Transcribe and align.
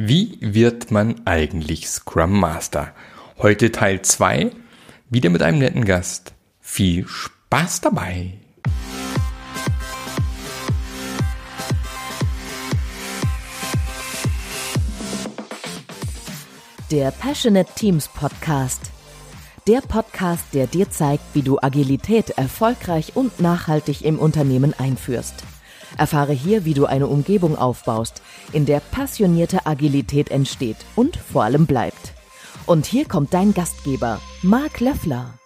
Wie 0.00 0.38
wird 0.40 0.92
man 0.92 1.22
eigentlich 1.24 1.88
Scrum 1.88 2.38
Master? 2.38 2.94
Heute 3.38 3.72
Teil 3.72 4.00
2, 4.00 4.52
wieder 5.10 5.28
mit 5.28 5.42
einem 5.42 5.58
netten 5.58 5.84
Gast. 5.84 6.34
Viel 6.60 7.04
Spaß 7.08 7.80
dabei! 7.80 8.34
Der 16.92 17.10
Passionate 17.10 17.72
Teams 17.74 18.06
Podcast. 18.06 18.92
Der 19.66 19.80
Podcast, 19.80 20.44
der 20.52 20.68
dir 20.68 20.88
zeigt, 20.90 21.24
wie 21.34 21.42
du 21.42 21.58
Agilität 21.60 22.30
erfolgreich 22.30 23.16
und 23.16 23.40
nachhaltig 23.40 24.04
im 24.04 24.20
Unternehmen 24.20 24.74
einführst. 24.78 25.42
Erfahre 25.96 26.32
hier, 26.32 26.64
wie 26.64 26.74
du 26.74 26.86
eine 26.86 27.06
Umgebung 27.06 27.56
aufbaust, 27.56 28.22
in 28.52 28.66
der 28.66 28.80
passionierte 28.80 29.66
Agilität 29.66 30.30
entsteht 30.30 30.76
und 30.96 31.16
vor 31.16 31.44
allem 31.44 31.66
bleibt. 31.66 32.12
Und 32.66 32.86
hier 32.86 33.06
kommt 33.06 33.32
dein 33.32 33.54
Gastgeber, 33.54 34.20
Marc 34.42 34.80
Löffler. 34.80 35.38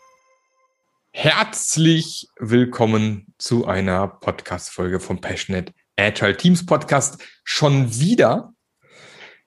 Herzlich 1.12 2.28
willkommen 2.40 3.34
zu 3.38 3.66
einer 3.66 4.08
Podcast-Folge 4.08 4.98
vom 4.98 5.20
Passionate 5.20 5.72
Agile 5.96 6.36
Teams 6.36 6.64
Podcast. 6.66 7.22
Schon 7.44 7.98
wieder. 8.00 8.54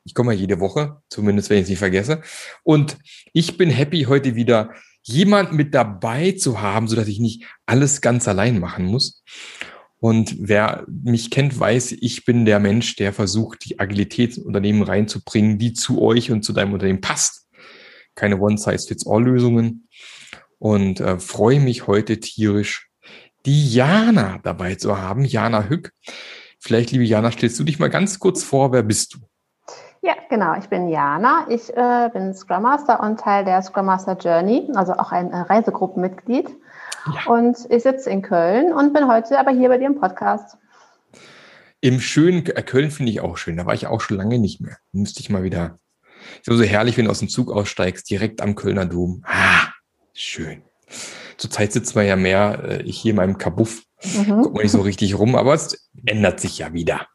Ich 0.04 0.14
komme 0.14 0.34
ja 0.34 0.40
jede 0.40 0.60
Woche, 0.60 1.02
zumindest 1.10 1.50
wenn 1.50 1.58
ich 1.58 1.64
es 1.64 1.70
nicht 1.70 1.80
vergesse. 1.80 2.22
Und 2.64 2.98
ich 3.34 3.58
bin 3.58 3.72
happy, 3.72 4.04
heute 4.04 4.36
wieder 4.36 4.74
jemand 5.02 5.54
mit 5.54 5.74
dabei 5.74 6.32
zu 6.34 6.62
haben, 6.62 6.88
so 6.88 6.96
dass 6.96 7.08
ich 7.08 7.20
nicht 7.20 7.46
alles 7.66 8.02
ganz 8.02 8.28
allein 8.28 8.60
machen 8.60 8.86
muss. 8.86 9.24
Und 10.00 10.36
wer 10.40 10.86
mich 10.88 11.32
kennt, 11.32 11.60
weiß, 11.60 11.94
ich 11.94 12.26
bin 12.26 12.46
der 12.46 12.60
Mensch, 12.60 12.96
der 12.96 13.14
versucht, 13.14 13.66
die 13.66 13.80
Agilität 13.80 14.38
ins 14.38 14.46
Unternehmen 14.46 14.84
reinzubringen, 14.84 15.58
die 15.58 15.74
zu 15.74 16.02
euch 16.02 16.32
und 16.32 16.44
zu 16.44 16.54
deinem 16.54 16.74
Unternehmen 16.74 17.02
passt. 17.02 17.48
Keine 18.14 18.40
One-Size-Fits-All-Lösungen. 18.40 19.88
Und 20.60 21.00
äh, 21.00 21.20
freue 21.20 21.60
mich 21.60 21.88
heute 21.88 22.20
tierisch, 22.20 22.90
die 23.46 23.72
Jana 23.74 24.40
dabei 24.44 24.76
zu 24.76 24.98
haben. 24.98 25.26
Jana 25.26 25.70
Hück. 25.70 25.92
Vielleicht, 26.60 26.92
liebe 26.92 27.04
Jana, 27.04 27.32
stellst 27.32 27.60
du 27.60 27.64
dich 27.64 27.80
mal 27.80 27.90
ganz 27.90 28.20
kurz 28.20 28.44
vor, 28.44 28.72
wer 28.72 28.84
bist 28.84 29.14
du? 29.14 29.20
Ja, 30.02 30.14
genau. 30.30 30.56
Ich 30.58 30.68
bin 30.70 30.88
Jana. 30.88 31.48
Ich 31.50 31.76
äh, 31.76 32.10
bin 32.14 32.34
Scrum 32.34 32.64
Master 32.64 33.02
und 33.02 33.20
Teil 33.20 33.44
der 33.44 33.62
Scrum 33.62 33.88
Master 33.88 34.18
Journey, 34.18 34.70
also 34.76 34.94
auch 34.94 35.12
ein 35.12 35.32
äh, 35.32 35.38
Reisegruppenmitglied. 35.38 36.50
Ja. 37.14 37.32
Und 37.32 37.58
ich 37.70 37.84
sitze 37.84 38.10
in 38.10 38.22
Köln 38.22 38.74
und 38.74 38.94
bin 38.94 39.08
heute 39.08 39.38
aber 39.40 39.52
hier 39.52 39.70
bei 39.70 39.78
dir 39.78 39.88
im 39.88 40.00
Podcast. 40.00 40.58
Im 41.82 42.00
schönen 42.00 42.46
äh, 42.46 42.64
Köln 42.64 42.90
finde 42.90 43.12
ich 43.12 43.22
auch 43.22 43.38
schön. 43.38 43.58
Da 43.58 43.66
war 43.66 43.74
ich 43.74 43.88
auch 43.88 44.02
schon 44.02 44.18
lange 44.18 44.40
nicht 44.40 44.62
mehr. 44.62 44.78
Müsste 44.92 45.20
ich 45.20 45.30
mal 45.30 45.44
wieder. 45.44 45.80
Ist 46.38 46.46
so 46.46 46.64
herrlich, 46.64 46.98
wenn 46.98 47.06
du 47.06 47.12
aus 47.12 47.20
dem 47.20 47.30
Zug 47.30 47.52
aussteigst, 47.52 48.10
direkt 48.10 48.42
am 48.42 48.56
Kölner 48.56 48.86
Dom. 48.86 49.24
Ah, 49.26 49.68
schön. 50.14 50.64
Zurzeit 51.38 51.74
sitzt 51.74 51.96
man 51.96 52.08
ja 52.08 52.16
mehr 52.16 52.64
äh, 52.64 52.92
hier 52.92 53.12
in 53.12 53.18
meinem 53.18 53.38
Kabuff. 53.38 53.84
Mhm. 54.04 54.42
Guckt 54.42 54.56
man 54.56 54.64
nicht 54.64 54.72
so 54.72 54.82
richtig 54.82 55.18
rum, 55.18 55.36
aber 55.36 55.54
es 55.54 55.90
ändert 56.06 56.40
sich 56.40 56.58
ja 56.58 56.74
wieder. 56.74 57.08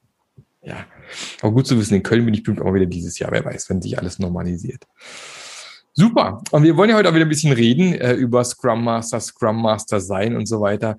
Ja. 0.63 0.87
Aber 1.41 1.53
gut 1.53 1.67
zu 1.67 1.79
wissen, 1.79 1.95
in 1.95 2.03
Köln 2.03 2.25
bin 2.25 2.35
ich 2.35 2.43
bestimmt 2.43 2.65
auch 2.65 2.75
wieder 2.75 2.87
dieses 2.87 3.19
Jahr. 3.19 3.33
Wer 3.33 3.45
weiß, 3.45 3.71
wenn 3.71 3.83
sich 3.83 3.99
alles 3.99 4.19
normalisiert. 4.19 4.87
Super. 5.93 6.41
Und 6.51 6.63
wir 6.63 6.77
wollen 6.77 6.91
ja 6.91 6.97
heute 6.97 7.09
auch 7.09 7.15
wieder 7.15 7.27
ein 7.27 7.31
bisschen 7.31 7.53
reden 7.53 7.95
äh, 7.95 8.13
über 8.13 8.45
Scrum 8.45 8.85
Master, 8.85 9.21
Scrum 9.21 9.61
Master 9.61 10.01
sein 10.01 10.37
und 10.37 10.47
so 10.47 10.61
weiter. 10.61 10.97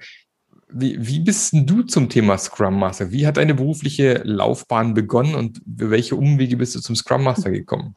Wie, 0.70 0.96
wie 1.06 1.20
bist 1.20 1.54
denn 1.54 1.66
du 1.66 1.84
zum 1.84 2.10
Thema 2.10 2.38
Scrum 2.38 2.80
Master? 2.80 3.12
Wie 3.12 3.28
hat 3.28 3.38
deine 3.38 3.54
berufliche 3.54 4.22
Laufbahn 4.24 4.94
begonnen 4.94 5.36
und 5.36 5.62
welche 5.66 6.16
Umwege 6.16 6.58
bist 6.58 6.76
du 6.76 6.80
zum 6.80 6.96
Scrum 6.96 7.24
Master 7.24 7.52
gekommen? 7.52 7.96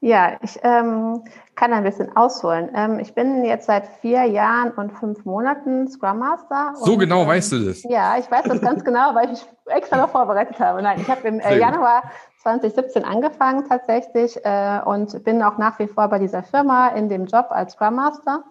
Ja, 0.00 0.38
ich 0.42 0.58
ähm, 0.62 1.22
kann 1.54 1.72
ein 1.72 1.82
bisschen 1.82 2.14
ausholen. 2.14 2.68
Ähm, 2.74 2.98
ich 2.98 3.14
bin 3.14 3.42
jetzt 3.44 3.66
seit 3.66 3.86
vier 4.02 4.24
Jahren 4.24 4.72
und 4.72 4.92
fünf 4.92 5.24
Monaten 5.24 5.88
Scrum 5.88 6.18
Master. 6.18 6.74
So 6.76 6.92
und, 6.92 6.98
genau 6.98 7.22
ähm, 7.22 7.28
weißt 7.28 7.52
du 7.52 7.64
das? 7.64 7.82
Ja, 7.84 8.18
ich 8.18 8.30
weiß 8.30 8.44
das 8.44 8.60
ganz 8.60 8.84
genau, 8.84 9.14
weil 9.14 9.26
ich 9.26 9.30
mich 9.30 9.46
extra 9.74 9.96
noch 9.96 10.10
vorbereitet 10.10 10.58
habe. 10.60 10.82
Nein, 10.82 11.00
ich 11.00 11.08
habe 11.08 11.26
im 11.26 11.40
äh, 11.40 11.58
Januar 11.58 12.02
2017 12.44 13.04
angefangen 13.06 13.66
tatsächlich 13.66 14.38
äh, 14.44 14.80
und 14.84 15.24
bin 15.24 15.42
auch 15.42 15.56
nach 15.56 15.78
wie 15.78 15.86
vor 15.86 16.08
bei 16.08 16.18
dieser 16.18 16.42
Firma 16.42 16.88
in 16.88 17.08
dem 17.08 17.24
Job 17.24 17.46
als 17.48 17.72
Scrum 17.72 17.94
Master. 17.94 18.44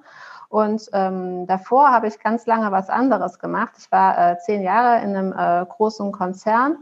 Und 0.50 0.90
ähm, 0.94 1.46
davor 1.46 1.92
habe 1.92 2.08
ich 2.08 2.20
ganz 2.20 2.48
lange 2.48 2.72
was 2.72 2.90
anderes 2.90 3.38
gemacht. 3.38 3.74
Ich 3.78 3.92
war 3.92 4.18
äh, 4.18 4.38
zehn 4.40 4.64
Jahre 4.64 5.04
in 5.04 5.16
einem 5.16 5.32
äh, 5.32 5.66
großen 5.68 6.12
Konzern 6.12 6.78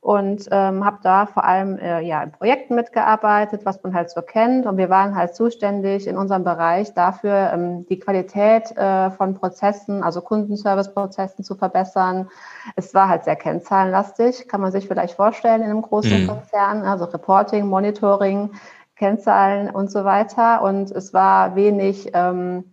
und 0.00 0.48
ähm, 0.52 0.84
habe 0.84 0.98
da 1.02 1.26
vor 1.26 1.44
allem 1.44 1.76
äh, 1.78 2.00
ja 2.02 2.22
in 2.22 2.30
Projekten 2.64 2.74
mitgearbeitet, 2.74 3.64
was 3.64 3.82
man 3.82 3.94
halt 3.94 4.10
so 4.10 4.22
kennt. 4.22 4.66
Und 4.66 4.76
wir 4.76 4.88
waren 4.88 5.14
halt 5.14 5.34
zuständig 5.34 6.06
in 6.06 6.16
unserem 6.16 6.44
Bereich 6.44 6.94
dafür, 6.94 7.50
ähm, 7.52 7.86
die 7.86 7.98
Qualität 7.98 8.76
äh, 8.76 9.10
von 9.10 9.34
Prozessen, 9.34 10.02
also 10.02 10.20
Kundenservice-Prozessen 10.20 11.44
zu 11.44 11.54
verbessern. 11.54 12.28
Es 12.76 12.94
war 12.94 13.08
halt 13.08 13.24
sehr 13.24 13.36
kennzahlenlastig, 13.36 14.48
kann 14.48 14.60
man 14.60 14.72
sich 14.72 14.88
vielleicht 14.88 15.14
vorstellen 15.14 15.62
in 15.62 15.70
einem 15.70 15.82
großen 15.82 16.22
mhm. 16.22 16.28
Konzern, 16.28 16.82
also 16.82 17.04
Reporting, 17.04 17.66
Monitoring, 17.66 18.50
Kennzahlen 18.96 19.70
und 19.70 19.90
so 19.90 20.04
weiter. 20.04 20.62
Und 20.62 20.90
es 20.90 21.12
war 21.12 21.56
wenig 21.56 22.10
ähm, 22.14 22.64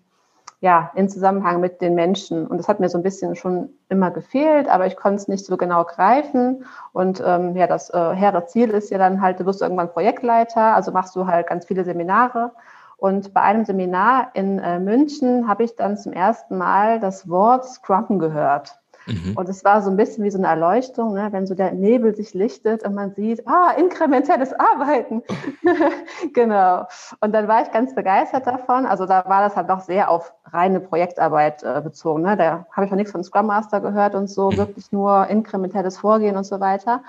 ja, 0.61 0.91
in 0.93 1.09
Zusammenhang 1.09 1.59
mit 1.59 1.81
den 1.81 1.95
Menschen. 1.95 2.45
Und 2.45 2.59
das 2.59 2.67
hat 2.67 2.79
mir 2.79 2.87
so 2.87 2.97
ein 2.97 3.03
bisschen 3.03 3.35
schon 3.35 3.69
immer 3.89 4.11
gefehlt, 4.11 4.69
aber 4.69 4.85
ich 4.85 4.95
konnte 4.95 5.15
es 5.15 5.27
nicht 5.27 5.43
so 5.43 5.57
genau 5.57 5.83
greifen. 5.83 6.65
Und 6.93 7.21
ähm, 7.25 7.55
ja, 7.55 7.65
das 7.65 7.89
äh, 7.89 8.13
hehre 8.13 8.45
Ziel 8.45 8.69
ist 8.69 8.91
ja 8.91 8.99
dann 8.99 9.21
halt, 9.21 9.39
du 9.39 9.45
wirst 9.47 9.63
irgendwann 9.63 9.89
Projektleiter, 9.91 10.75
also 10.75 10.91
machst 10.91 11.15
du 11.15 11.25
halt 11.25 11.47
ganz 11.47 11.65
viele 11.65 11.83
Seminare. 11.83 12.51
Und 12.97 13.33
bei 13.33 13.41
einem 13.41 13.65
Seminar 13.65 14.29
in 14.35 14.59
äh, 14.59 14.79
München 14.79 15.47
habe 15.47 15.63
ich 15.63 15.75
dann 15.75 15.97
zum 15.97 16.13
ersten 16.13 16.59
Mal 16.59 16.99
das 16.99 17.27
Wort 17.27 17.65
Scrum 17.65 18.19
gehört. 18.19 18.80
Mhm. 19.07 19.33
Und 19.35 19.49
es 19.49 19.63
war 19.63 19.81
so 19.81 19.89
ein 19.89 19.97
bisschen 19.97 20.23
wie 20.23 20.31
so 20.31 20.37
eine 20.37 20.47
Erleuchtung, 20.47 21.13
ne? 21.13 21.29
wenn 21.31 21.47
so 21.47 21.55
der 21.55 21.71
Nebel 21.71 22.15
sich 22.15 22.33
lichtet 22.33 22.83
und 22.83 22.93
man 22.93 23.13
sieht, 23.13 23.47
ah, 23.47 23.71
inkrementelles 23.71 24.53
Arbeiten. 24.53 25.23
genau. 26.33 26.87
Und 27.19 27.33
dann 27.33 27.47
war 27.47 27.61
ich 27.63 27.71
ganz 27.71 27.95
begeistert 27.95 28.47
davon. 28.47 28.85
Also 28.85 29.05
da 29.05 29.25
war 29.27 29.41
das 29.41 29.55
halt 29.55 29.69
doch 29.69 29.81
sehr 29.81 30.09
auf 30.09 30.33
reine 30.45 30.79
Projektarbeit 30.79 31.63
äh, 31.63 31.81
bezogen. 31.81 32.23
Ne? 32.23 32.37
Da 32.37 32.65
habe 32.71 32.85
ich 32.85 32.91
noch 32.91 32.97
nichts 32.97 33.11
von 33.11 33.23
Scrum 33.23 33.47
Master 33.47 33.81
gehört 33.81 34.15
und 34.15 34.27
so, 34.27 34.51
mhm. 34.51 34.57
wirklich 34.57 34.91
nur 34.91 35.27
inkrementelles 35.27 35.97
Vorgehen 35.97 36.37
und 36.37 36.45
so 36.45 36.59
weiter. 36.59 37.03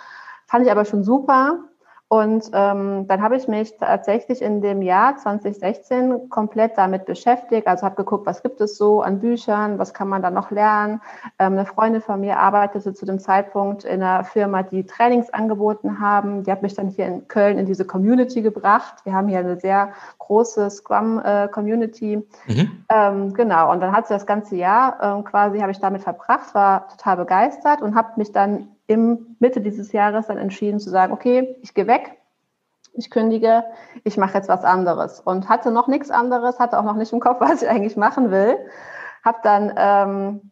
Fand 0.47 0.64
ich 0.64 0.70
aber 0.70 0.84
schon 0.84 1.03
super. 1.03 1.59
Und 2.12 2.50
ähm, 2.53 3.06
dann 3.09 3.23
habe 3.23 3.37
ich 3.37 3.49
mich 3.49 3.78
tatsächlich 3.78 4.43
in 4.43 4.61
dem 4.61 4.83
Jahr 4.83 5.17
2016 5.17 6.28
komplett 6.28 6.77
damit 6.77 7.06
beschäftigt. 7.06 7.67
Also 7.67 7.87
habe 7.87 7.97
geguckt, 7.97 8.27
was 8.27 8.43
gibt 8.43 8.61
es 8.61 8.77
so 8.77 9.00
an 9.00 9.19
Büchern, 9.19 9.78
was 9.78 9.95
kann 9.95 10.11
man 10.11 10.21
da 10.21 10.31
noch 10.31 10.51
lernen. 10.51 11.01
Ähm, 11.39 11.55
eine 11.55 11.65
Freundin 11.65 12.03
von 12.03 12.21
mir 12.21 12.37
arbeitete 12.39 12.93
zu 12.93 13.06
dem 13.06 13.19
Zeitpunkt 13.19 13.84
in 13.84 14.03
einer 14.03 14.25
Firma, 14.25 14.62
die 14.62 14.84
Trainings 14.84 15.31
angeboten 15.31 16.01
haben. 16.01 16.45
Die 16.45 16.53
hat 16.53 16.61
mich 16.61 16.75
dann 16.75 16.89
hier 16.89 17.06
in 17.06 17.28
Köln 17.28 17.56
in 17.56 17.65
diese 17.65 17.87
Community 17.87 18.43
gebracht. 18.43 18.97
Wir 19.05 19.15
haben 19.15 19.28
hier 19.28 19.39
eine 19.39 19.59
sehr 19.59 19.95
große 20.19 20.69
Scrum-Community. 20.69 22.28
Äh, 22.47 22.53
mhm. 22.53 22.84
ähm, 22.91 23.33
genau, 23.33 23.72
und 23.72 23.81
dann 23.81 23.97
hat 23.97 24.09
sie 24.09 24.12
das 24.12 24.27
ganze 24.27 24.56
Jahr 24.56 24.99
ähm, 25.01 25.25
quasi, 25.25 25.61
habe 25.61 25.72
ich 25.72 25.81
damit 25.81 26.03
verbracht, 26.03 26.55
war 26.55 26.89
total 26.89 27.17
begeistert 27.17 27.81
und 27.81 27.95
habe 27.95 28.11
mich 28.17 28.33
dann 28.33 28.69
im 28.92 29.36
Mitte 29.38 29.60
dieses 29.60 29.92
Jahres 29.92 30.26
dann 30.26 30.38
entschieden 30.38 30.80
zu 30.80 30.91
sagen, 30.91 31.12
okay, 31.12 31.56
ich 31.62 31.75
gehe 31.75 31.86
weg, 31.86 32.19
ich 32.94 33.10
kündige, 33.10 33.64
ich 34.04 34.16
mache 34.16 34.34
jetzt 34.34 34.48
was 34.48 34.64
anderes. 34.64 35.20
Und 35.20 35.48
hatte 35.48 35.70
noch 35.70 35.88
nichts 35.88 36.10
anderes, 36.10 36.58
hatte 36.58 36.78
auch 36.78 36.84
noch 36.84 36.97
nicht 36.97 37.12
im 37.12 37.20
Kopf, 37.20 37.41
was 37.41 37.62
ich 37.62 37.69
eigentlich 37.69 37.97
machen 37.97 38.30
will. 38.30 38.56
Habe 39.25 39.38
dann 39.42 39.72
ähm, 39.76 40.50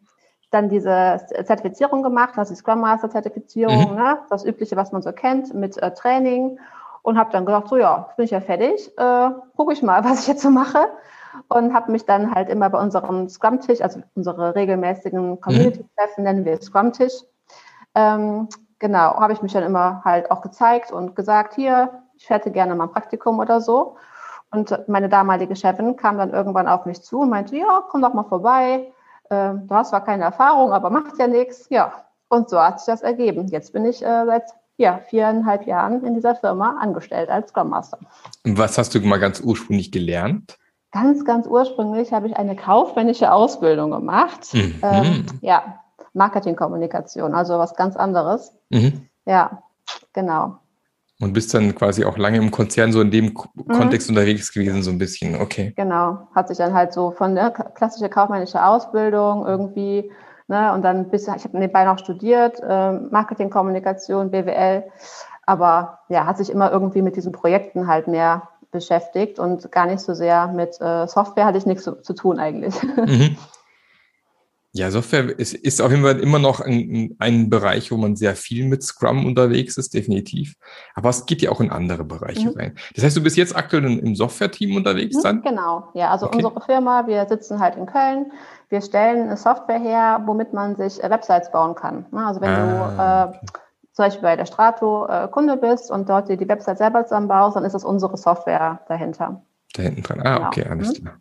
dann 0.51 0.69
diese 0.69 1.21
Zertifizierung 1.45 2.03
gemacht, 2.03 2.37
also 2.37 2.53
die 2.53 2.59
Scrum 2.59 2.81
Master 2.81 3.09
Zertifizierung, 3.09 3.91
mhm. 3.91 3.95
ne, 3.95 4.19
das 4.29 4.45
übliche, 4.45 4.75
was 4.75 4.91
man 4.91 5.01
so 5.01 5.11
kennt, 5.13 5.53
mit 5.53 5.77
äh, 5.77 5.93
Training. 5.93 6.59
Und 7.03 7.17
habe 7.17 7.31
dann 7.31 7.45
gedacht, 7.45 7.67
so 7.67 7.77
ja, 7.77 8.09
bin 8.15 8.25
ich 8.25 8.31
ja 8.31 8.41
fertig, 8.41 8.91
äh, 8.97 9.29
gucke 9.55 9.73
ich 9.73 9.81
mal, 9.81 10.03
was 10.03 10.21
ich 10.21 10.27
jetzt 10.27 10.41
so 10.41 10.49
mache. 10.49 10.87
Und 11.47 11.73
habe 11.73 11.91
mich 11.91 12.05
dann 12.05 12.35
halt 12.35 12.49
immer 12.49 12.69
bei 12.69 12.79
unserem 12.79 13.29
Scrum-Tisch, 13.29 13.81
also 13.81 14.01
unsere 14.15 14.53
regelmäßigen 14.53 15.39
Community-Treffen 15.39 16.25
nennen 16.25 16.43
wir 16.43 16.61
Scrum-Tisch, 16.61 17.13
ähm, 17.95 18.47
genau, 18.79 19.19
habe 19.19 19.33
ich 19.33 19.41
mich 19.41 19.53
dann 19.53 19.63
immer 19.63 20.01
halt 20.03 20.31
auch 20.31 20.41
gezeigt 20.41 20.91
und 20.91 21.15
gesagt, 21.15 21.55
hier, 21.55 22.03
ich 22.15 22.29
hätte 22.29 22.51
gerne 22.51 22.75
mal 22.75 22.85
ein 22.85 22.91
Praktikum 22.91 23.39
oder 23.39 23.61
so. 23.61 23.97
Und 24.51 24.77
meine 24.87 25.07
damalige 25.07 25.55
Chefin 25.55 25.95
kam 25.95 26.17
dann 26.17 26.31
irgendwann 26.31 26.67
auf 26.67 26.85
mich 26.85 27.01
zu 27.01 27.21
und 27.21 27.29
meinte, 27.29 27.55
ja, 27.55 27.83
komm 27.89 28.01
doch 28.01 28.13
mal 28.13 28.25
vorbei. 28.25 28.91
Ähm, 29.29 29.67
du 29.67 29.75
hast 29.75 29.89
zwar 29.89 30.03
keine 30.03 30.25
Erfahrung, 30.25 30.73
aber 30.73 30.89
macht 30.89 31.17
ja 31.17 31.27
nichts. 31.27 31.67
Ja, 31.69 31.93
und 32.27 32.49
so 32.49 32.59
hat 32.59 32.79
sich 32.79 32.87
das 32.87 33.01
ergeben. 33.01 33.47
Jetzt 33.47 33.71
bin 33.71 33.85
ich 33.85 34.03
äh, 34.03 34.25
seit 34.25 34.43
ja, 34.77 34.99
viereinhalb 35.09 35.65
Jahren 35.67 36.03
in 36.05 36.15
dieser 36.15 36.35
Firma 36.35 36.77
angestellt 36.79 37.29
als 37.29 37.49
Scrum 37.49 37.69
Master. 37.69 37.99
Was 38.43 38.77
hast 38.77 38.93
du 38.93 38.99
mal 39.01 39.19
ganz 39.19 39.39
ursprünglich 39.39 39.91
gelernt? 39.91 40.57
Ganz, 40.91 41.23
ganz 41.23 41.47
ursprünglich 41.47 42.11
habe 42.11 42.27
ich 42.27 42.35
eine 42.35 42.55
kaufmännische 42.55 43.31
Ausbildung 43.31 43.91
gemacht. 43.91 44.53
Mhm. 44.53 44.79
Ähm, 44.81 45.25
ja, 45.41 45.79
Marketingkommunikation, 46.13 47.33
also 47.33 47.57
was 47.57 47.75
ganz 47.75 47.95
anderes. 47.95 48.53
Mhm. 48.69 49.07
Ja, 49.25 49.63
genau. 50.13 50.57
Und 51.19 51.33
bist 51.33 51.53
dann 51.53 51.75
quasi 51.75 52.03
auch 52.03 52.17
lange 52.17 52.37
im 52.37 52.49
Konzern 52.49 52.91
so 52.91 52.99
in 52.99 53.11
dem 53.11 53.25
mhm. 53.25 53.67
Kontext 53.67 54.09
unterwegs 54.09 54.51
gewesen, 54.51 54.81
so 54.81 54.89
ein 54.89 54.97
bisschen, 54.97 55.39
okay. 55.39 55.73
Genau, 55.75 56.27
hat 56.33 56.47
sich 56.47 56.57
dann 56.57 56.73
halt 56.73 56.93
so 56.93 57.11
von 57.11 57.35
der 57.35 57.51
klassische 57.51 58.09
kaufmännische 58.09 58.65
Ausbildung 58.65 59.45
irgendwie, 59.45 60.11
ne, 60.47 60.73
und 60.73 60.81
dann 60.81 61.09
bis, 61.09 61.27
ich 61.27 61.43
habe 61.43 61.59
nebenbei 61.59 61.85
noch 61.85 61.99
studiert, 61.99 62.59
äh, 62.67 62.93
Marketing, 62.93 63.51
Kommunikation, 63.51 64.31
BWL, 64.31 64.83
aber 65.45 65.99
ja, 66.09 66.25
hat 66.25 66.37
sich 66.37 66.49
immer 66.49 66.71
irgendwie 66.71 67.03
mit 67.03 67.15
diesen 67.15 67.31
Projekten 67.31 67.85
halt 67.85 68.07
mehr 68.07 68.49
beschäftigt 68.71 69.37
und 69.37 69.71
gar 69.71 69.85
nicht 69.85 69.99
so 69.99 70.13
sehr 70.13 70.47
mit 70.47 70.79
äh, 70.81 71.05
Software 71.07 71.45
hatte 71.45 71.57
ich 71.57 71.65
nichts 71.65 71.83
zu, 71.83 72.01
zu 72.01 72.13
tun 72.13 72.39
eigentlich. 72.39 72.81
Mhm. 72.83 73.37
Ja, 74.73 74.89
Software 74.89 75.37
ist, 75.37 75.53
ist 75.53 75.81
auf 75.81 75.91
jeden 75.91 76.03
Fall 76.03 76.19
immer 76.19 76.39
noch 76.39 76.61
ein, 76.61 77.15
ein 77.19 77.49
Bereich, 77.49 77.91
wo 77.91 77.97
man 77.97 78.15
sehr 78.15 78.37
viel 78.37 78.65
mit 78.65 78.83
Scrum 78.83 79.25
unterwegs 79.25 79.75
ist, 79.77 79.93
definitiv. 79.93 80.55
Aber 80.95 81.09
es 81.09 81.25
geht 81.25 81.41
ja 81.41 81.51
auch 81.51 81.59
in 81.59 81.71
andere 81.71 82.05
Bereiche 82.05 82.49
mhm. 82.49 82.57
rein. 82.57 82.75
Das 82.95 83.03
heißt, 83.03 83.17
du 83.17 83.21
bist 83.21 83.35
jetzt 83.35 83.53
aktuell 83.53 83.83
im 83.83 84.15
Software-Team 84.15 84.77
unterwegs 84.77 85.17
mhm, 85.17 85.21
dann? 85.23 85.41
Genau, 85.41 85.89
ja. 85.93 86.09
Also 86.09 86.27
okay. 86.27 86.37
unsere 86.37 86.61
Firma, 86.61 87.05
wir 87.05 87.25
sitzen 87.27 87.59
halt 87.59 87.75
in 87.75 87.85
Köln. 87.85 88.31
Wir 88.69 88.79
stellen 88.79 89.23
eine 89.23 89.35
Software 89.35 89.79
her, 89.79 90.23
womit 90.25 90.53
man 90.53 90.77
sich 90.77 91.03
äh, 91.03 91.09
Websites 91.09 91.51
bauen 91.51 91.75
kann. 91.75 92.05
Also 92.13 92.39
wenn 92.39 92.51
ah, 92.51 93.27
du 93.27 93.33
äh, 93.33 93.37
okay. 93.37 93.45
zum 93.91 94.05
Beispiel 94.05 94.21
bei 94.21 94.35
der 94.37 94.45
Strato 94.45 95.05
äh, 95.07 95.27
Kunde 95.27 95.57
bist 95.57 95.91
und 95.91 96.07
dort 96.07 96.29
dir 96.29 96.37
die 96.37 96.47
Website 96.47 96.77
selber 96.77 97.03
zusammenbaust, 97.03 97.57
dann 97.57 97.65
ist 97.65 97.73
das 97.73 97.83
unsere 97.83 98.15
Software 98.15 98.79
dahinter. 98.87 99.41
Da 99.73 99.83
hinten 99.83 100.03
dran. 100.03 100.21
Ah, 100.21 100.35
genau. 100.35 100.47
okay, 100.47 100.65
alles 100.69 100.97
mhm. 100.97 101.03
klar. 101.03 101.17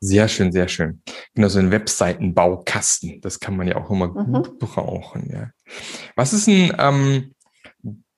Sehr 0.00 0.28
schön, 0.28 0.52
sehr 0.52 0.68
schön. 0.68 1.02
Genau, 1.34 1.48
so 1.48 1.58
ein 1.58 1.70
Webseitenbaukasten. 1.70 3.20
Das 3.20 3.40
kann 3.40 3.56
man 3.56 3.66
ja 3.66 3.76
auch 3.76 3.90
immer 3.90 4.08
mhm. 4.08 4.32
gut 4.32 4.58
brauchen. 4.58 5.30
Ja. 5.32 5.50
Was 6.16 6.32
ist 6.32 6.46
denn 6.46 6.72
ähm, 6.78 7.34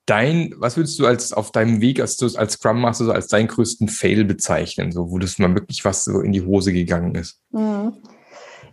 dein, 0.05 0.53
was 0.57 0.77
würdest 0.77 0.97
du 0.99 1.05
als 1.05 1.33
auf 1.33 1.51
deinem 1.51 1.81
Weg 1.81 1.99
als, 1.99 2.21
als 2.35 2.53
Scrum 2.53 2.81
Master 2.81 3.05
so 3.05 3.11
als 3.11 3.27
deinen 3.27 3.47
größten 3.47 3.87
Fail 3.87 4.25
bezeichnen, 4.25 4.91
so 4.91 5.11
wo 5.11 5.19
das 5.19 5.37
mal 5.37 5.53
wirklich 5.53 5.85
was 5.85 6.03
so 6.03 6.21
in 6.21 6.31
die 6.31 6.43
Hose 6.43 6.73
gegangen 6.73 7.15
ist? 7.15 7.41
Mhm. 7.51 7.93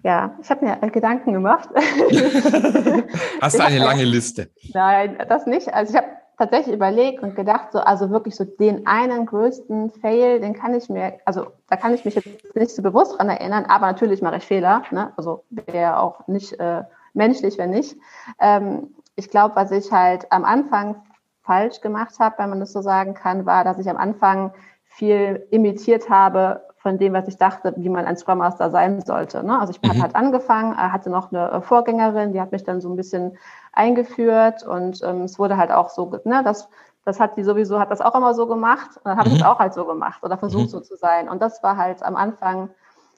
Ja, 0.02 0.38
ich 0.42 0.50
habe 0.50 0.66
mir 0.66 0.90
Gedanken 0.90 1.32
gemacht. 1.32 1.70
Hast 3.40 3.58
du 3.58 3.64
eine 3.64 3.78
lange 3.84 4.04
Liste? 4.04 4.50
Nein, 4.74 5.16
das 5.28 5.46
nicht. 5.46 5.72
Also 5.72 5.94
ich 5.94 5.96
habe 5.96 6.08
tatsächlich 6.36 6.74
überlegt 6.74 7.22
und 7.22 7.36
gedacht, 7.36 7.72
so, 7.72 7.80
also 7.80 8.10
wirklich 8.10 8.36
so 8.36 8.44
den 8.44 8.86
einen 8.86 9.26
größten 9.26 9.90
Fail, 9.90 10.40
den 10.40 10.54
kann 10.54 10.74
ich 10.74 10.88
mir, 10.88 11.18
also 11.24 11.46
da 11.68 11.76
kann 11.76 11.94
ich 11.94 12.04
mich 12.04 12.14
jetzt 12.14 12.56
nicht 12.56 12.70
so 12.74 12.82
bewusst 12.82 13.18
dran 13.18 13.28
erinnern, 13.28 13.66
aber 13.66 13.86
natürlich 13.86 14.22
mache 14.22 14.36
ich 14.36 14.44
Fehler, 14.44 14.82
ne? 14.90 15.12
also 15.16 15.44
wäre 15.50 15.98
auch 15.98 16.26
nicht 16.26 16.58
äh, 16.58 16.82
menschlich, 17.12 17.58
wenn 17.58 17.70
nicht. 17.70 17.96
Ähm, 18.40 18.94
ich 19.16 19.30
glaube, 19.30 19.56
was 19.56 19.70
ich 19.70 19.92
halt 19.92 20.30
am 20.32 20.44
Anfang 20.44 20.96
falsch 21.42 21.80
gemacht 21.80 22.18
habe, 22.18 22.36
wenn 22.38 22.50
man 22.50 22.60
das 22.60 22.72
so 22.72 22.80
sagen 22.80 23.14
kann, 23.14 23.46
war, 23.46 23.64
dass 23.64 23.78
ich 23.78 23.88
am 23.88 23.96
Anfang 23.96 24.52
viel 24.84 25.46
imitiert 25.50 26.08
habe 26.08 26.62
von 26.76 26.98
dem, 26.98 27.14
was 27.14 27.28
ich 27.28 27.38
dachte, 27.38 27.72
wie 27.78 27.88
man 27.88 28.04
ein 28.04 28.16
Scrum 28.16 28.38
Master 28.38 28.70
sein 28.70 29.00
sollte. 29.00 29.42
Ne? 29.42 29.58
Also 29.58 29.72
ich 29.72 29.82
mhm. 29.82 29.88
habe 29.88 30.02
halt 30.02 30.14
angefangen, 30.14 30.76
hatte 30.76 31.10
noch 31.10 31.32
eine 31.32 31.50
äh, 31.50 31.60
Vorgängerin, 31.62 32.32
die 32.32 32.40
hat 32.40 32.52
mich 32.52 32.64
dann 32.64 32.80
so 32.80 32.90
ein 32.90 32.96
bisschen 32.96 33.38
eingeführt 33.74 34.62
und 34.62 35.02
ähm, 35.02 35.22
es 35.22 35.38
wurde 35.38 35.56
halt 35.56 35.70
auch 35.70 35.90
so, 35.90 36.20
ne, 36.24 36.42
das, 36.44 36.68
das 37.04 37.20
hat 37.20 37.36
die 37.36 37.44
sowieso, 37.44 37.78
hat 37.78 37.90
das 37.90 38.00
auch 38.00 38.14
immer 38.14 38.34
so 38.34 38.46
gemacht 38.46 38.96
und 38.96 39.06
dann 39.06 39.18
habe 39.18 39.28
mhm. 39.28 39.36
ich 39.36 39.40
es 39.42 39.46
auch 39.46 39.58
halt 39.58 39.74
so 39.74 39.84
gemacht 39.84 40.22
oder 40.22 40.38
versucht 40.38 40.64
mhm. 40.64 40.68
so 40.68 40.80
zu 40.80 40.96
sein. 40.96 41.28
Und 41.28 41.42
das 41.42 41.62
war 41.62 41.76
halt 41.76 42.02
am 42.02 42.16
Anfang 42.16 42.70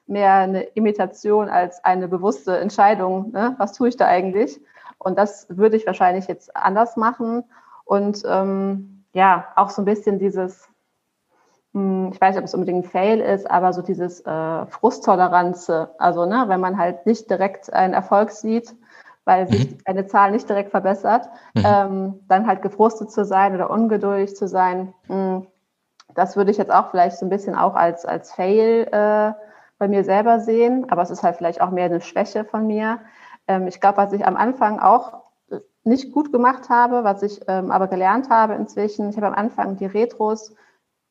mehr 0.06 0.35
eine 0.35 0.62
Imitation 0.62 1.49
als 1.49 1.85
eine 1.85 2.08
bewusste 2.08 2.58
Entscheidung, 2.58 3.32
ne? 3.32 3.55
was 3.58 3.73
tue 3.73 3.88
ich 3.88 3.97
da 3.97 4.06
eigentlich? 4.06 4.61
Und 4.99 5.19
das 5.19 5.47
würde 5.49 5.76
ich 5.76 5.87
wahrscheinlich 5.87 6.26
jetzt 6.26 6.56
anders 6.56 6.97
machen. 6.97 7.44
Und 7.85 8.23
ähm, 8.26 9.05
ja, 9.12 9.49
auch 9.56 9.70
so 9.70 9.82
ein 9.82 9.85
bisschen 9.85 10.19
dieses, 10.19 10.69
hm, 11.75 12.11
ich 12.12 12.20
weiß 12.20 12.35
nicht, 12.35 12.38
ob 12.41 12.47
es 12.47 12.55
unbedingt 12.55 12.85
ein 12.85 12.88
Fail 12.88 13.20
ist, 13.20 13.50
aber 13.50 13.73
so 13.73 13.82
dieses 13.82 14.20
äh, 14.20 14.67
Frusttoleranz, 14.67 15.70
also 15.99 16.26
ne, 16.26 16.44
wenn 16.49 16.61
man 16.61 16.79
halt 16.79 17.06
nicht 17.06 17.29
direkt 17.31 17.73
einen 17.73 17.94
Erfolg 17.94 18.31
sieht, 18.31 18.75
weil 19.26 19.49
sich 19.49 19.73
mhm. 19.73 19.78
eine 19.84 20.06
Zahl 20.06 20.31
nicht 20.31 20.49
direkt 20.49 20.70
verbessert, 20.70 21.28
mhm. 21.55 21.62
ähm, 21.67 22.20
dann 22.28 22.46
halt 22.46 22.62
gefrustet 22.62 23.11
zu 23.11 23.25
sein 23.25 23.55
oder 23.55 23.69
ungeduldig 23.69 24.34
zu 24.34 24.49
sein. 24.49 24.94
Mh, 25.08 25.14
hm, 25.14 25.46
das 26.14 26.37
würde 26.37 26.50
ich 26.50 26.56
jetzt 26.56 26.73
auch 26.73 26.90
vielleicht 26.90 27.19
so 27.19 27.26
ein 27.26 27.28
bisschen 27.28 27.55
auch 27.55 27.75
als, 27.75 28.06
als 28.06 28.32
Fail 28.32 28.88
äh, 28.90 29.32
bei 29.78 29.88
mir 29.88 30.05
selber 30.05 30.40
sehen, 30.40 30.87
aber 30.88 31.02
es 31.02 31.11
ist 31.11 31.23
halt 31.23 31.37
vielleicht 31.37 31.61
auch 31.61 31.70
mehr 31.70 31.84
eine 31.84 32.00
Schwäche 32.00 32.44
von 32.44 32.67
mir. 32.67 33.00
Ähm, 33.49 33.67
ich 33.67 33.81
glaube, 33.81 33.99
was 33.99 34.12
ich 34.14 34.25
am 34.25 34.37
Anfang 34.37 34.78
auch 34.78 35.25
nicht 35.87 36.12
gut 36.12 36.32
gemacht 36.32 36.69
habe, 36.69 37.05
was 37.05 37.22
ich 37.22 37.40
ähm, 37.49 37.70
aber 37.70 37.87
gelernt 37.87 38.31
habe 38.31 38.55
inzwischen, 38.55 39.11
ich 39.11 39.17
habe 39.17 39.29
am 39.29 39.34
Anfang 39.34 39.76
die 39.76 39.87
Retros 39.87 40.55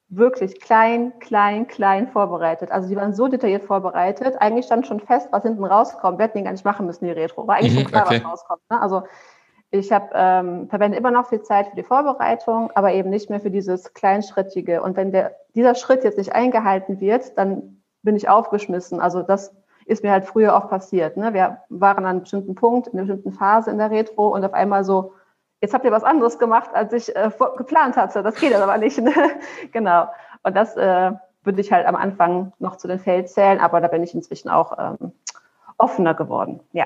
wirklich 0.10 0.60
klein, 0.60 1.13
klein, 1.19 1.68
klein 1.68 2.07
vorbereitet. 2.07 2.72
Also 2.72 2.88
die 2.88 2.96
waren 2.96 3.13
so 3.13 3.28
detailliert 3.28 3.63
vorbereitet. 3.63 4.36
Eigentlich 4.40 4.66
stand 4.66 4.86
schon 4.86 5.00
fest, 5.00 5.30
was 5.31 5.44
hinten 5.44 5.63
rauskommt. 5.63 6.19
Wir 6.19 6.25
hätten 6.25 6.38
den 6.38 6.46
gar 6.46 6.52
nicht 6.52 6.66
machen 6.66 6.86
müssen, 6.86 7.06
die 7.06 7.12
Retro. 7.12 7.48
War 7.48 7.56
eigentlich 7.56 7.74
mhm, 7.74 7.80
schon 7.80 7.92
klar, 7.92 8.06
okay. 8.06 8.22
was 8.24 8.31
rauskommt. 8.31 8.62
Ne? 8.69 8.81
Also 8.81 9.04
ich 9.72 9.92
habe 9.92 10.10
ähm, 10.13 10.69
verwende 10.69 10.98
immer 10.98 11.12
noch 11.12 11.28
viel 11.28 11.42
Zeit 11.42 11.68
für 11.68 11.75
die 11.75 11.84
Vorbereitung, 11.84 12.72
aber 12.75 12.94
eben 12.94 13.10
nicht 13.10 13.30
mehr 13.30 13.40
für 13.40 13.52
dieses 13.52 13.94
kleinschrittige. 13.94 14.81
Und 14.81 14.96
wenn 14.96 15.12
der, 15.12 15.36
dieser 15.56 15.75
Schritt 15.75 16.04
jetzt 16.04 16.18
nicht 16.18 16.34
eingehalten 16.34 17.00
wird, 17.01 17.38
dann 17.38 17.81
bin 18.04 18.16
ich 18.16 18.30
aufgeschmissen. 18.30 19.01
Also 19.01 19.24
das 19.24 19.56
ist 19.86 20.04
mir 20.04 20.12
halt 20.12 20.25
früher 20.25 20.56
auch 20.56 20.69
passiert. 20.69 21.18
Ne? 21.18 21.34
Wir 21.34 21.58
waren 21.69 22.06
an 22.06 22.06
einem 22.06 22.19
bestimmten 22.22 22.56
Punkt, 22.56 22.88
in 22.88 23.00
einer 23.00 23.08
bestimmten 23.08 23.34
Phase 23.34 23.72
in 23.72 23.80
der 23.80 23.92
Retro 23.92 24.30
und 24.30 24.46
auf 24.46 24.54
einmal 24.54 24.84
so, 24.84 25.13
jetzt 25.66 25.74
habt 25.74 25.84
ihr 25.84 25.92
was 25.92 26.04
anderes 26.04 26.38
gemacht, 26.38 26.70
als 26.74 26.94
ich 26.94 27.16
äh, 27.16 27.32
geplant 27.58 27.98
hatte. 27.98 28.22
Das 28.22 28.36
geht 28.36 28.54
aber 28.54 28.78
nicht. 28.78 29.00
Ne? 29.00 29.12
genau. 29.72 30.08
Und 30.44 30.56
das 30.56 30.78
äh, 30.78 31.12
würde 31.44 31.62
ich 31.62 31.72
halt 31.72 31.88
am 31.88 31.96
Anfang 31.96 32.54
noch 32.60 32.78
zu 32.78 32.88
den 32.88 33.00
Feld 33.00 33.30
zählen, 33.30 33.60
aber 33.60 33.82
da 33.82 33.88
bin 33.88 34.04
ich 34.04 34.14
inzwischen 34.14 34.50
auch 34.50 34.78
ähm, 34.78 35.12
offener 35.78 36.14
geworden. 36.14 36.60
Ja. 36.72 36.86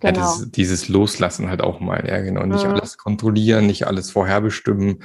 Genau. 0.00 0.06
Ja, 0.06 0.12
das, 0.12 0.50
dieses 0.50 0.88
Loslassen 0.88 1.48
halt 1.50 1.60
auch 1.60 1.80
mal, 1.80 2.06
ja, 2.06 2.20
genau. 2.20 2.44
Nicht 2.44 2.64
mhm. 2.64 2.72
alles 2.72 2.98
kontrollieren, 2.98 3.66
nicht 3.66 3.86
alles 3.86 4.10
vorherbestimmen. 4.10 5.02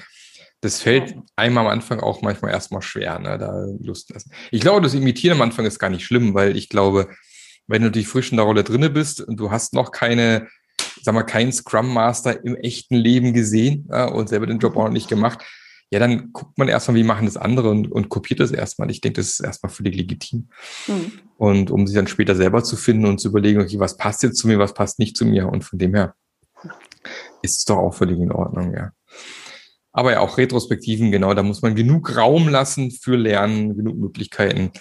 Das 0.60 0.82
fällt 0.82 1.16
einem 1.36 1.58
am 1.58 1.68
Anfang 1.68 2.02
auch 2.02 2.22
manchmal 2.22 2.52
erstmal 2.52 2.84
schwer, 2.84 3.18
ne, 3.18 3.40
da 3.40 3.66
Lust 3.80 4.12
lassen. 4.12 4.32
Ich 4.52 4.62
glaube, 4.62 4.82
das 4.82 4.94
Imitieren 4.94 5.38
am 5.38 5.42
Anfang 5.42 5.66
ist 5.66 5.80
gar 5.80 5.90
nicht 5.90 6.06
schlimm, 6.06 6.36
weil 6.36 6.56
ich 6.56 6.70
glaube, 6.70 7.10
wenn 7.66 7.82
du 7.82 7.90
dich 7.90 8.08
frisch 8.08 8.30
in 8.32 8.38
der 8.38 8.46
Rolle 8.46 8.64
drinne 8.64 8.92
bist 8.92 9.22
und 9.22 9.40
du 9.40 9.50
hast 9.50 9.74
noch 9.74 9.92
keine 9.92 10.48
sag 11.04 11.14
mal, 11.14 11.24
keinen 11.24 11.52
Scrum 11.52 11.94
Master 11.94 12.44
im 12.44 12.56
echten 12.56 12.96
Leben 12.96 13.34
gesehen 13.34 13.88
ja, 13.90 14.06
und 14.06 14.30
selber 14.30 14.48
den 14.48 14.60
Job 14.60 14.76
auch 14.78 14.90
nicht 14.90 15.08
gemacht, 15.08 15.44
ja, 15.94 16.00
dann 16.00 16.32
guckt 16.32 16.58
man 16.58 16.70
erstmal, 16.70 16.96
wie 16.96 17.04
machen 17.04 17.26
das 17.26 17.36
andere 17.36 17.70
und, 17.70 17.92
und 17.92 18.08
kopiert 18.08 18.40
das 18.40 18.52
erstmal. 18.52 18.90
Ich 18.90 19.02
denke, 19.02 19.20
das 19.20 19.28
ist 19.28 19.40
erstmal 19.42 19.72
völlig 19.72 19.94
legitim. 19.94 20.48
Mhm. 20.88 21.12
Und 21.38 21.70
um 21.70 21.86
sich 21.86 21.96
dann 21.96 22.08
später 22.08 22.34
selber 22.34 22.64
zu 22.64 22.78
finden 22.78 23.06
und 23.06 23.20
zu 23.20 23.28
überlegen, 23.28 23.60
okay, 23.60 23.78
was 23.78 23.98
passt 23.98 24.24
jetzt 24.24 24.38
zu 24.38 24.48
mir, 24.48 24.58
was 24.58 24.74
passt 24.74 25.00
nicht 25.00 25.18
zu 25.18 25.26
mir. 25.26 25.50
Und 25.50 25.66
von 25.66 25.78
dem 25.78 25.94
her 25.94 26.16
ist 27.42 27.58
es 27.58 27.66
doch 27.66 27.78
auch 27.78 27.94
völlig 27.94 28.20
in 28.20 28.32
Ordnung, 28.32 28.74
ja. 28.74 28.92
Aber 29.92 30.14
ja, 30.14 30.20
auch 30.22 30.38
Retrospektiven, 30.38 31.12
genau, 31.12 31.34
da 31.34 31.44
muss 31.44 31.62
man 31.62 31.76
genug 31.76 32.16
Raum 32.16 32.48
lassen 32.48 32.92
für 32.92 33.18
Lernen, 33.18 33.76
genug 33.76 33.98
Möglichkeiten. 33.98 34.72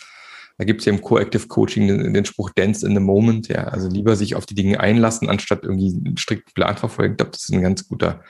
Da 0.60 0.64
gibt 0.64 0.80
es 0.80 0.84
ja 0.84 0.92
im 0.92 1.00
Coactive 1.00 1.48
Coaching 1.48 1.88
den, 1.88 2.12
den, 2.12 2.24
Spruch 2.26 2.50
Dance 2.50 2.86
in 2.86 2.92
the 2.92 3.00
Moment, 3.00 3.48
ja. 3.48 3.64
Also 3.68 3.88
lieber 3.88 4.14
sich 4.14 4.34
auf 4.34 4.44
die 4.44 4.54
Dinge 4.54 4.78
einlassen, 4.78 5.30
anstatt 5.30 5.62
irgendwie 5.62 5.98
einen 6.04 6.18
strikten 6.18 6.52
Plan 6.52 6.76
verfolgen. 6.76 7.14
Ich 7.14 7.16
glaube, 7.16 7.30
das 7.30 7.44
ist 7.44 7.54
ein 7.54 7.62
ganz 7.62 7.88
guter, 7.88 8.20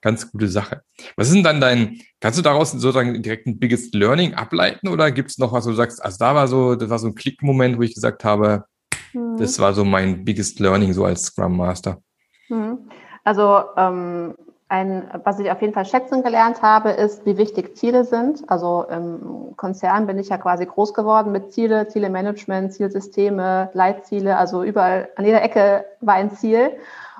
ganz 0.00 0.30
gute 0.30 0.46
Sache. 0.46 0.82
Was 1.16 1.26
ist 1.26 1.34
denn 1.34 1.42
dann 1.42 1.60
dein, 1.60 2.00
kannst 2.20 2.38
du 2.38 2.42
daraus 2.44 2.70
sozusagen 2.70 3.20
direkt 3.20 3.48
ein 3.48 3.58
Biggest 3.58 3.96
Learning 3.96 4.34
ableiten 4.34 4.86
oder 4.86 5.10
gibt 5.10 5.30
es 5.30 5.38
noch 5.38 5.52
was, 5.52 5.66
wo 5.66 5.70
du 5.70 5.74
sagst, 5.74 6.00
also 6.04 6.16
da 6.20 6.36
war 6.36 6.46
so, 6.46 6.76
das 6.76 6.88
war 6.88 7.00
so 7.00 7.08
ein 7.08 7.16
Klickmoment, 7.16 7.78
wo 7.78 7.82
ich 7.82 7.94
gesagt 7.94 8.22
habe, 8.22 8.66
mhm. 9.12 9.36
das 9.36 9.58
war 9.58 9.74
so 9.74 9.84
mein 9.84 10.24
Biggest 10.24 10.60
Learning 10.60 10.92
so 10.92 11.04
als 11.04 11.24
Scrum 11.24 11.56
Master? 11.56 12.00
Mhm. 12.48 12.78
Also 13.24 13.64
ähm, 13.76 14.36
ein, 14.68 15.08
was 15.22 15.38
ich 15.38 15.50
auf 15.50 15.60
jeden 15.60 15.74
Fall 15.74 15.84
schätzen 15.84 16.22
gelernt 16.22 16.60
habe, 16.60 16.90
ist, 16.90 17.24
wie 17.24 17.38
wichtig 17.38 17.76
Ziele 17.76 18.04
sind. 18.04 18.48
Also 18.48 18.84
im 18.90 19.54
Konzern 19.56 20.06
bin 20.06 20.18
ich 20.18 20.28
ja 20.28 20.38
quasi 20.38 20.66
groß 20.66 20.92
geworden 20.92 21.30
mit 21.30 21.52
Ziele, 21.52 21.86
Zielemanagement, 21.86 22.72
Zielsysteme, 22.72 23.70
Leitziele. 23.74 24.36
Also 24.36 24.64
überall 24.64 25.08
an 25.16 25.24
jeder 25.24 25.42
Ecke 25.42 25.84
war 26.00 26.14
ein 26.14 26.32
Ziel. 26.32 26.72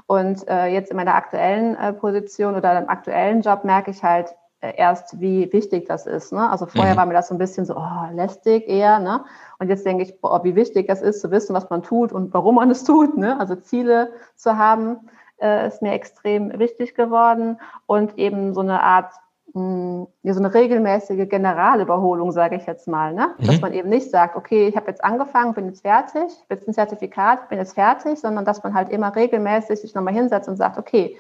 Und 0.06 0.48
äh, 0.48 0.66
jetzt 0.66 0.90
in 0.90 0.96
meiner 0.96 1.14
aktuellen 1.14 1.76
äh, 1.76 1.92
Position 1.92 2.56
oder 2.56 2.78
im 2.78 2.88
aktuellen 2.88 3.42
Job 3.42 3.64
merke 3.64 3.90
ich 3.90 4.02
halt 4.02 4.34
äh, 4.60 4.72
erst, 4.76 5.20
wie 5.20 5.52
wichtig 5.52 5.86
das 5.86 6.06
ist. 6.06 6.32
Ne? 6.32 6.48
Also 6.48 6.66
vorher 6.66 6.94
mhm. 6.94 6.98
war 6.98 7.06
mir 7.06 7.14
das 7.14 7.28
so 7.28 7.34
ein 7.34 7.38
bisschen 7.38 7.64
so 7.64 7.76
oh, 7.76 8.14
lästig 8.14 8.68
eher. 8.68 8.98
Ne? 8.98 9.24
Und 9.58 9.68
jetzt 9.68 9.86
denke 9.86 10.02
ich, 10.02 10.20
boah, 10.20 10.42
wie 10.42 10.56
wichtig 10.56 10.88
das 10.88 11.02
ist, 11.02 11.20
zu 11.20 11.30
wissen, 11.30 11.54
was 11.54 11.70
man 11.70 11.82
tut 11.82 12.12
und 12.12 12.34
warum 12.34 12.56
man 12.56 12.70
es 12.70 12.82
tut. 12.84 13.16
Ne? 13.16 13.38
Also 13.38 13.54
Ziele 13.54 14.12
zu 14.34 14.58
haben 14.58 15.08
äh, 15.40 15.68
ist 15.68 15.82
mir 15.82 15.92
extrem 15.92 16.58
wichtig 16.58 16.94
geworden 16.94 17.60
und 17.86 18.18
eben 18.18 18.54
so 18.54 18.60
eine 18.60 18.82
Art 18.82 19.12
mh, 19.54 20.06
hm, 20.22 20.32
so 20.32 20.40
eine 20.40 20.52
regelmäßige 20.52 21.28
Generalüberholung, 21.28 22.32
sage 22.32 22.56
ich 22.56 22.66
jetzt 22.66 22.88
mal, 22.88 23.12
ne? 23.12 23.34
Mhm. 23.38 23.46
dass 23.46 23.60
man 23.60 23.72
eben 23.72 23.88
nicht 23.88 24.10
sagt, 24.10 24.36
okay, 24.36 24.68
ich 24.68 24.76
habe 24.76 24.88
jetzt 24.88 25.02
angefangen, 25.04 25.54
bin 25.54 25.66
jetzt 25.66 25.82
fertig, 25.82 26.22
habe 26.22 26.54
jetzt 26.54 26.68
ein 26.68 26.74
Zertifikat, 26.74 27.48
bin 27.48 27.58
jetzt 27.58 27.74
fertig, 27.74 28.18
sondern 28.20 28.44
dass 28.44 28.62
man 28.62 28.74
halt 28.74 28.90
immer 28.90 29.14
regelmäßig 29.14 29.80
sich 29.80 29.94
nochmal 29.94 30.14
hinsetzt 30.14 30.48
und 30.48 30.56
sagt, 30.56 30.78
okay, 30.78 31.16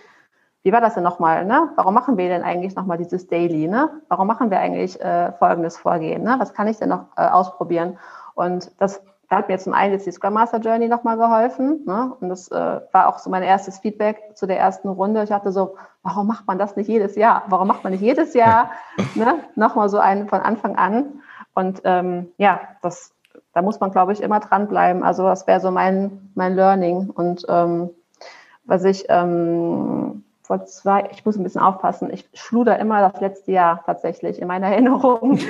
wie 0.62 0.72
war 0.72 0.80
das 0.80 0.94
denn 0.94 1.04
nochmal? 1.04 1.44
Ne? 1.44 1.70
Warum 1.76 1.94
machen 1.94 2.16
wir 2.16 2.28
denn 2.28 2.42
eigentlich 2.42 2.74
nochmal 2.74 2.98
dieses 2.98 3.28
Daily? 3.28 3.68
Ne? 3.68 3.88
Warum 4.08 4.26
machen 4.26 4.50
wir 4.50 4.58
eigentlich 4.58 5.00
äh, 5.00 5.30
folgendes 5.34 5.76
Vorgehen? 5.76 6.24
Ne? 6.24 6.34
Was 6.38 6.54
kann 6.54 6.66
ich 6.66 6.76
denn 6.76 6.88
noch 6.88 7.04
äh, 7.16 7.28
ausprobieren? 7.28 7.98
Und 8.34 8.72
das 8.80 9.00
da 9.28 9.36
hat 9.36 9.48
mir 9.48 9.58
zum 9.58 9.72
einen 9.72 9.92
jetzt 9.92 10.06
die 10.06 10.12
Scrum 10.12 10.34
Master 10.34 10.58
Journey 10.58 10.88
nochmal 10.88 11.16
geholfen. 11.16 11.82
Ne? 11.84 12.14
Und 12.20 12.28
das 12.28 12.48
äh, 12.50 12.80
war 12.92 13.08
auch 13.08 13.18
so 13.18 13.28
mein 13.30 13.42
erstes 13.42 13.78
Feedback 13.78 14.18
zu 14.34 14.46
der 14.46 14.58
ersten 14.58 14.88
Runde. 14.88 15.22
Ich 15.22 15.30
dachte 15.30 15.50
so, 15.50 15.76
warum 16.02 16.28
macht 16.28 16.46
man 16.46 16.58
das 16.58 16.76
nicht 16.76 16.88
jedes 16.88 17.16
Jahr? 17.16 17.42
Warum 17.48 17.66
macht 17.66 17.82
man 17.82 17.92
nicht 17.92 18.02
jedes 18.02 18.34
Jahr 18.34 18.70
ne? 19.14 19.40
nochmal 19.56 19.88
so 19.88 19.98
einen 19.98 20.28
von 20.28 20.40
Anfang 20.40 20.76
an? 20.76 21.22
Und 21.54 21.80
ähm, 21.84 22.28
ja, 22.36 22.60
das, 22.82 23.12
da 23.52 23.62
muss 23.62 23.80
man, 23.80 23.90
glaube 23.90 24.12
ich, 24.12 24.22
immer 24.22 24.38
dranbleiben. 24.38 25.02
Also 25.02 25.24
das 25.24 25.46
wäre 25.46 25.60
so 25.60 25.70
mein, 25.70 26.30
mein 26.34 26.54
Learning. 26.54 27.10
Und 27.10 27.46
ähm, 27.48 27.90
was 28.64 28.84
ich 28.84 29.06
ähm, 29.08 30.24
vor 30.46 30.64
zwei, 30.64 31.08
ich 31.10 31.24
muss 31.24 31.36
ein 31.36 31.42
bisschen 31.42 31.60
aufpassen, 31.60 32.08
ich 32.12 32.28
schluder 32.32 32.78
immer 32.78 33.10
das 33.10 33.20
letzte 33.20 33.50
Jahr 33.50 33.82
tatsächlich 33.84 34.40
in 34.40 34.46
meiner 34.46 34.68
Erinnerung. 34.70 35.40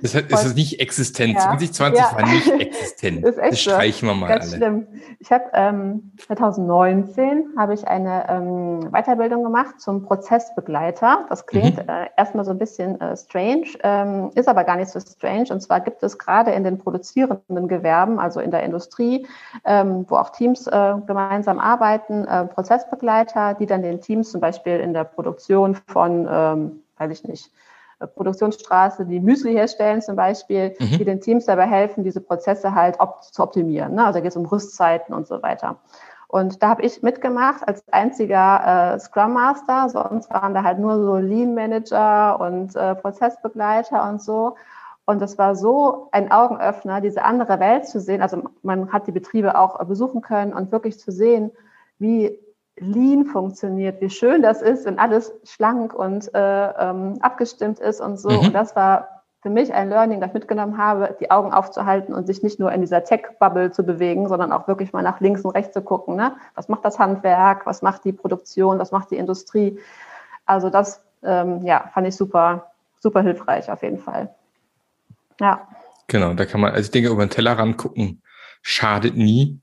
Das 0.00 0.14
ist 0.14 0.44
es 0.44 0.54
nicht 0.54 0.78
existent. 0.80 1.34
Ja. 1.34 1.40
2020 1.40 1.98
ja. 1.98 2.16
war 2.16 2.26
nicht 2.28 2.52
existent. 2.60 3.24
ist 3.24 3.38
echt 3.38 3.52
das 3.52 3.60
streichen 3.60 4.08
wir 4.08 4.14
mal 4.14 4.28
Ganz 4.28 4.52
alle. 4.52 4.56
schlimm. 4.56 4.86
Ich 5.18 5.32
habe 5.32 5.44
ähm, 5.54 6.12
2019 6.26 7.54
habe 7.58 7.74
ich 7.74 7.88
eine 7.88 8.28
ähm, 8.28 8.92
Weiterbildung 8.92 9.42
gemacht 9.42 9.80
zum 9.80 10.04
Prozessbegleiter. 10.04 11.26
Das 11.28 11.46
klingt 11.46 11.82
mhm. 11.82 11.88
äh, 11.88 12.06
erstmal 12.16 12.44
so 12.44 12.52
ein 12.52 12.58
bisschen 12.58 13.00
äh, 13.00 13.16
strange, 13.16 13.66
ähm, 13.82 14.30
ist 14.36 14.46
aber 14.46 14.62
gar 14.62 14.76
nicht 14.76 14.90
so 14.90 15.00
strange. 15.00 15.46
Und 15.50 15.62
zwar 15.62 15.80
gibt 15.80 16.00
es 16.04 16.16
gerade 16.16 16.52
in 16.52 16.62
den 16.62 16.78
produzierenden 16.78 17.66
Gewerben, 17.66 18.20
also 18.20 18.38
in 18.38 18.52
der 18.52 18.62
Industrie, 18.62 19.26
ähm, 19.64 20.06
wo 20.08 20.14
auch 20.14 20.30
Teams 20.30 20.68
äh, 20.68 20.94
gemeinsam 21.08 21.58
arbeiten, 21.58 22.24
äh, 22.24 22.44
Prozessbegleiter, 22.44 23.54
die 23.54 23.66
dann 23.66 23.82
den 23.82 24.00
Teams 24.00 24.11
Teams, 24.12 24.30
zum 24.30 24.40
Beispiel 24.40 24.78
in 24.78 24.92
der 24.92 25.04
Produktion 25.04 25.74
von, 25.86 26.28
ähm, 26.30 26.82
weiß 26.98 27.10
ich 27.10 27.24
nicht, 27.24 27.50
äh, 27.98 28.06
Produktionsstraße, 28.06 29.06
die 29.06 29.20
Müsli 29.20 29.54
herstellen 29.54 30.02
zum 30.02 30.16
Beispiel, 30.16 30.74
mhm. 30.78 30.98
die 30.98 31.04
den 31.04 31.20
Teams 31.20 31.46
dabei 31.46 31.66
helfen, 31.66 32.04
diese 32.04 32.20
Prozesse 32.20 32.74
halt 32.74 33.00
op 33.00 33.22
zu 33.22 33.42
optimieren. 33.42 33.94
Ne? 33.94 34.04
Also 34.04 34.18
da 34.18 34.20
geht 34.20 34.32
es 34.32 34.36
um 34.36 34.44
Rüstzeiten 34.44 35.14
und 35.14 35.26
so 35.26 35.42
weiter. 35.42 35.76
Und 36.28 36.62
da 36.62 36.68
habe 36.68 36.82
ich 36.82 37.02
mitgemacht 37.02 37.66
als 37.66 37.84
einziger 37.90 38.94
äh, 38.94 38.98
Scrum 38.98 39.34
Master. 39.34 39.88
Sonst 39.88 40.30
waren 40.30 40.54
da 40.54 40.62
halt 40.62 40.78
nur 40.78 40.98
so 40.98 41.16
Lean 41.16 41.54
Manager 41.54 42.40
und 42.40 42.74
äh, 42.76 42.94
Prozessbegleiter 42.94 44.08
und 44.08 44.22
so. 44.22 44.56
Und 45.04 45.20
das 45.20 45.36
war 45.36 45.56
so 45.56 46.08
ein 46.12 46.30
Augenöffner, 46.30 47.00
diese 47.00 47.24
andere 47.24 47.60
Welt 47.60 47.86
zu 47.86 48.00
sehen. 48.00 48.22
Also 48.22 48.44
man 48.62 48.92
hat 48.92 49.06
die 49.06 49.12
Betriebe 49.12 49.58
auch 49.58 49.82
besuchen 49.84 50.22
können 50.22 50.52
und 50.52 50.72
wirklich 50.72 50.98
zu 50.98 51.12
sehen, 51.12 51.50
wie 51.98 52.38
Lean 52.76 53.26
funktioniert, 53.26 54.00
wie 54.00 54.10
schön 54.10 54.42
das 54.42 54.62
ist, 54.62 54.86
wenn 54.86 54.98
alles 54.98 55.32
schlank 55.44 55.94
und 55.94 56.34
äh, 56.34 56.38
ähm, 56.38 57.18
abgestimmt 57.20 57.78
ist 57.78 58.00
und 58.00 58.18
so. 58.18 58.30
Mhm. 58.30 58.38
Und 58.38 58.54
das 58.54 58.74
war 58.74 59.22
für 59.42 59.50
mich 59.50 59.74
ein 59.74 59.88
Learning, 59.88 60.20
das 60.20 60.28
ich 60.28 60.34
mitgenommen 60.34 60.78
habe, 60.78 61.16
die 61.20 61.30
Augen 61.30 61.52
aufzuhalten 61.52 62.14
und 62.14 62.26
sich 62.26 62.42
nicht 62.42 62.60
nur 62.60 62.72
in 62.72 62.80
dieser 62.80 63.04
Tech-Bubble 63.04 63.72
zu 63.72 63.82
bewegen, 63.82 64.28
sondern 64.28 64.52
auch 64.52 64.68
wirklich 64.68 64.92
mal 64.92 65.02
nach 65.02 65.20
links 65.20 65.42
und 65.42 65.50
rechts 65.50 65.74
zu 65.74 65.82
gucken. 65.82 66.16
Ne? 66.16 66.36
Was 66.54 66.68
macht 66.68 66.84
das 66.84 66.98
Handwerk? 66.98 67.66
Was 67.66 67.82
macht 67.82 68.04
die 68.04 68.12
Produktion? 68.12 68.78
Was 68.78 68.92
macht 68.92 69.10
die 69.10 69.16
Industrie? 69.16 69.78
Also 70.46 70.70
das, 70.70 71.02
ähm, 71.24 71.64
ja, 71.64 71.90
fand 71.92 72.06
ich 72.06 72.16
super, 72.16 72.70
super 73.00 73.22
hilfreich 73.22 73.70
auf 73.70 73.82
jeden 73.82 73.98
Fall. 73.98 74.32
Ja. 75.40 75.66
Genau, 76.06 76.34
da 76.34 76.46
kann 76.46 76.60
man, 76.60 76.70
also 76.70 76.82
ich 76.82 76.90
denke, 76.90 77.10
über 77.10 77.24
den 77.24 77.30
Tellerrand 77.30 77.76
gucken 77.76 78.22
schadet 78.62 79.16
nie 79.16 79.60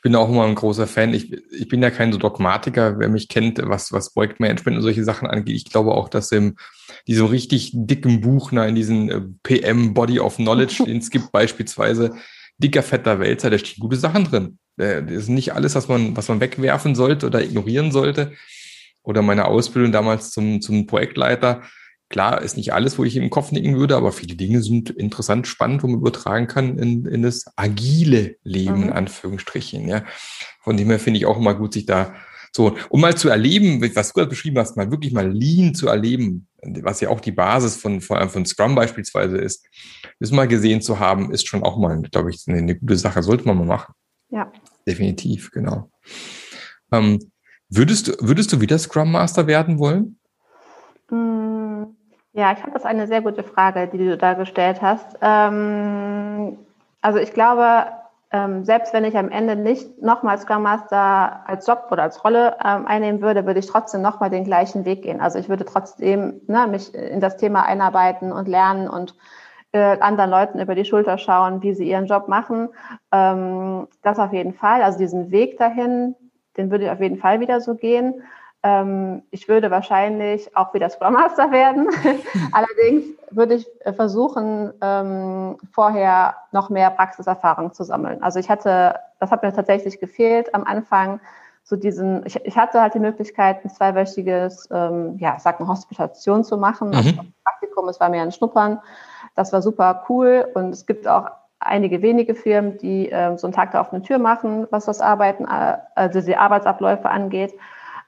ich 0.00 0.02
bin 0.02 0.16
auch 0.16 0.30
immer 0.30 0.46
ein 0.46 0.54
großer 0.54 0.86
Fan. 0.86 1.12
Ich, 1.12 1.30
ich 1.30 1.68
bin 1.68 1.82
ja 1.82 1.90
kein 1.90 2.10
so 2.10 2.16
Dogmatiker, 2.16 2.98
wer 2.98 3.10
mich 3.10 3.28
kennt, 3.28 3.60
was, 3.62 3.92
was 3.92 4.14
Projektmanagement 4.14 4.78
und 4.78 4.82
solche 4.82 5.04
Sachen 5.04 5.28
angeht. 5.28 5.54
Ich 5.54 5.66
glaube 5.66 5.92
auch, 5.92 6.08
dass 6.08 6.32
in 6.32 6.56
diesem 7.06 7.26
richtig 7.26 7.72
dicken 7.74 8.22
Buch, 8.22 8.50
na, 8.50 8.66
in 8.66 8.74
diesen 8.74 9.10
äh, 9.10 9.20
PM 9.42 9.92
Body 9.92 10.18
of 10.18 10.36
Knowledge, 10.36 10.84
den 10.86 10.96
es 10.96 11.10
gibt 11.10 11.32
beispielsweise, 11.32 12.14
dicker, 12.56 12.82
fetter 12.82 13.20
Wälzer, 13.20 13.50
da 13.50 13.58
stehen 13.58 13.78
gute 13.78 13.96
Sachen 13.96 14.24
drin. 14.24 14.58
Das 14.78 15.04
ist 15.10 15.28
nicht 15.28 15.52
alles, 15.52 15.74
was 15.74 15.86
man, 15.88 16.16
was 16.16 16.28
man 16.28 16.40
wegwerfen 16.40 16.94
sollte 16.94 17.26
oder 17.26 17.42
ignorieren 17.42 17.92
sollte. 17.92 18.32
Oder 19.02 19.20
meine 19.20 19.44
Ausbildung 19.44 19.92
damals 19.92 20.30
zum, 20.30 20.62
zum 20.62 20.86
Projektleiter 20.86 21.60
Klar 22.10 22.42
ist 22.42 22.56
nicht 22.56 22.72
alles, 22.72 22.98
wo 22.98 23.04
ich 23.04 23.16
im 23.16 23.30
Kopf 23.30 23.52
nicken 23.52 23.76
würde, 23.76 23.96
aber 23.96 24.10
viele 24.10 24.34
Dinge 24.34 24.62
sind 24.62 24.90
interessant, 24.90 25.46
spannend, 25.46 25.84
wo 25.84 25.86
man 25.86 26.00
übertragen 26.00 26.48
kann 26.48 26.76
in, 26.76 27.06
in 27.06 27.22
das 27.22 27.44
agile 27.54 28.34
Leben, 28.42 28.78
mhm. 28.78 28.82
in 28.82 28.92
Anführungsstrichen. 28.92 29.88
Ja. 29.88 30.04
Von 30.60 30.76
dem 30.76 30.88
her 30.88 30.98
finde 30.98 31.18
ich 31.18 31.26
auch 31.26 31.38
immer 31.38 31.54
gut, 31.54 31.72
sich 31.72 31.86
da 31.86 32.12
so, 32.52 32.76
um 32.88 33.00
mal 33.00 33.16
zu 33.16 33.28
erleben, 33.28 33.80
was 33.94 34.08
du 34.08 34.14
gerade 34.14 34.28
beschrieben 34.28 34.58
hast, 34.58 34.76
mal 34.76 34.90
wirklich 34.90 35.12
mal 35.12 35.30
Lean 35.30 35.72
zu 35.72 35.86
erleben, 35.86 36.48
was 36.82 37.00
ja 37.00 37.10
auch 37.10 37.20
die 37.20 37.30
Basis 37.30 37.76
von, 37.76 38.00
von, 38.00 38.28
von 38.28 38.44
Scrum 38.44 38.74
beispielsweise 38.74 39.38
ist, 39.38 39.64
das 40.18 40.32
mal 40.32 40.48
gesehen 40.48 40.82
zu 40.82 40.98
haben, 40.98 41.30
ist 41.30 41.46
schon 41.46 41.62
auch 41.62 41.78
mal, 41.78 42.02
glaube 42.02 42.30
ich, 42.30 42.42
eine, 42.48 42.58
eine 42.58 42.76
gute 42.76 42.96
Sache, 42.96 43.22
sollte 43.22 43.46
man 43.46 43.56
mal 43.56 43.66
machen. 43.66 43.94
Ja. 44.30 44.50
Definitiv, 44.84 45.52
genau. 45.52 45.92
Ähm, 46.90 47.20
würdest, 47.68 48.08
du 48.08 48.12
würdest 48.18 48.52
du 48.52 48.60
wieder 48.60 48.78
Scrum 48.78 49.12
Master 49.12 49.46
werden 49.46 49.78
wollen? 49.78 50.18
Mhm. 51.08 51.39
Ja, 52.32 52.52
ich 52.52 52.62
habe 52.62 52.72
das 52.72 52.84
eine 52.84 53.06
sehr 53.08 53.22
gute 53.22 53.42
Frage, 53.42 53.88
die 53.88 53.98
du 53.98 54.16
da 54.16 54.34
gestellt 54.34 54.80
hast. 54.80 55.18
Ähm, 55.20 56.58
also 57.02 57.18
ich 57.18 57.32
glaube, 57.32 57.86
ähm, 58.30 58.64
selbst 58.64 58.92
wenn 58.94 59.04
ich 59.04 59.16
am 59.16 59.30
Ende 59.30 59.56
nicht 59.56 60.00
nochmal 60.00 60.38
Scrum 60.38 60.62
Master 60.62 61.40
als 61.48 61.66
Job 61.66 61.88
oder 61.90 62.04
als 62.04 62.22
Rolle 62.22 62.56
ähm, 62.64 62.86
einnehmen 62.86 63.20
würde, 63.20 63.46
würde 63.46 63.58
ich 63.58 63.66
trotzdem 63.66 64.02
nochmal 64.02 64.30
den 64.30 64.44
gleichen 64.44 64.84
Weg 64.84 65.02
gehen. 65.02 65.20
Also 65.20 65.40
ich 65.40 65.48
würde 65.48 65.64
trotzdem 65.64 66.40
ne, 66.46 66.68
mich 66.68 66.94
in 66.94 67.20
das 67.20 67.36
Thema 67.36 67.64
einarbeiten 67.64 68.30
und 68.30 68.46
lernen 68.46 68.88
und 68.88 69.16
äh, 69.72 69.98
anderen 69.98 70.30
Leuten 70.30 70.60
über 70.60 70.76
die 70.76 70.84
Schulter 70.84 71.18
schauen, 71.18 71.62
wie 71.62 71.74
sie 71.74 71.88
ihren 71.88 72.06
Job 72.06 72.28
machen. 72.28 72.68
Ähm, 73.10 73.88
das 74.02 74.20
auf 74.20 74.32
jeden 74.32 74.54
Fall. 74.54 74.82
Also 74.82 74.98
diesen 74.98 75.32
Weg 75.32 75.58
dahin, 75.58 76.14
den 76.56 76.70
würde 76.70 76.84
ich 76.84 76.90
auf 76.90 77.00
jeden 77.00 77.18
Fall 77.18 77.40
wieder 77.40 77.60
so 77.60 77.74
gehen. 77.74 78.22
Ähm, 78.62 79.22
ich 79.30 79.48
würde 79.48 79.70
wahrscheinlich 79.70 80.54
auch 80.56 80.74
wieder 80.74 80.90
Scrum 80.90 81.14
Master 81.14 81.50
werden. 81.50 81.88
Allerdings 82.52 83.06
würde 83.30 83.54
ich 83.54 83.66
äh, 83.84 83.92
versuchen, 83.92 84.72
ähm, 84.82 85.56
vorher 85.72 86.34
noch 86.52 86.68
mehr 86.68 86.90
Praxiserfahrung 86.90 87.72
zu 87.72 87.84
sammeln. 87.84 88.22
Also 88.22 88.38
ich 88.38 88.50
hatte, 88.50 88.96
das 89.18 89.30
hat 89.30 89.42
mir 89.42 89.52
tatsächlich 89.52 89.98
gefehlt 89.98 90.54
am 90.54 90.64
Anfang, 90.64 91.20
so 91.64 91.76
diesen, 91.76 92.26
ich, 92.26 92.36
ich 92.44 92.56
hatte 92.56 92.80
halt 92.80 92.94
die 92.94 92.98
Möglichkeit, 92.98 93.64
ein 93.64 93.70
zweiwöchiges, 93.70 94.68
ähm, 94.72 95.16
ja, 95.18 95.34
ich 95.36 95.42
sag 95.42 95.60
mal, 95.60 95.68
Hospitation 95.68 96.44
zu 96.44 96.58
machen. 96.58 96.88
Mhm. 96.88 96.94
Also 96.94 97.12
Praktikum, 97.44 97.88
es 97.88 98.00
war 98.00 98.08
mir 98.08 98.22
ein 98.22 98.32
Schnuppern. 98.32 98.80
Das 99.36 99.52
war 99.52 99.62
super 99.62 100.04
cool 100.08 100.48
und 100.54 100.70
es 100.70 100.84
gibt 100.84 101.06
auch 101.06 101.30
einige 101.60 102.02
wenige 102.02 102.34
Firmen, 102.34 102.78
die 102.78 103.10
äh, 103.10 103.36
so 103.36 103.46
einen 103.46 103.54
Tag 103.54 103.70
da 103.70 103.80
auf 103.80 103.92
eine 103.92 104.02
Tür 104.02 104.18
machen, 104.18 104.66
was 104.70 104.86
das 104.86 105.00
Arbeiten, 105.00 105.44
äh, 105.44 105.78
also 105.94 106.20
die 106.20 106.36
Arbeitsabläufe 106.36 107.08
angeht. 107.08 107.54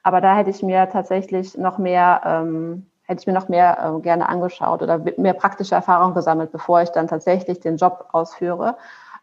Aber 0.03 0.21
da 0.21 0.35
hätte 0.35 0.49
ich 0.49 0.61
mir 0.61 0.89
tatsächlich 0.89 1.57
noch 1.57 1.77
mehr, 1.77 2.21
ähm, 2.25 2.85
hätte 3.03 3.21
ich 3.21 3.27
mir 3.27 3.33
noch 3.33 3.47
mehr 3.47 3.95
äh, 3.97 4.01
gerne 4.01 4.27
angeschaut 4.27 4.81
oder 4.81 4.99
mehr 5.17 5.33
praktische 5.33 5.75
Erfahrung 5.75 6.13
gesammelt, 6.13 6.51
bevor 6.51 6.81
ich 6.81 6.89
dann 6.89 7.07
tatsächlich 7.07 7.61
den 7.61 7.77
Job 7.77 8.09
ausführe. 8.11 8.75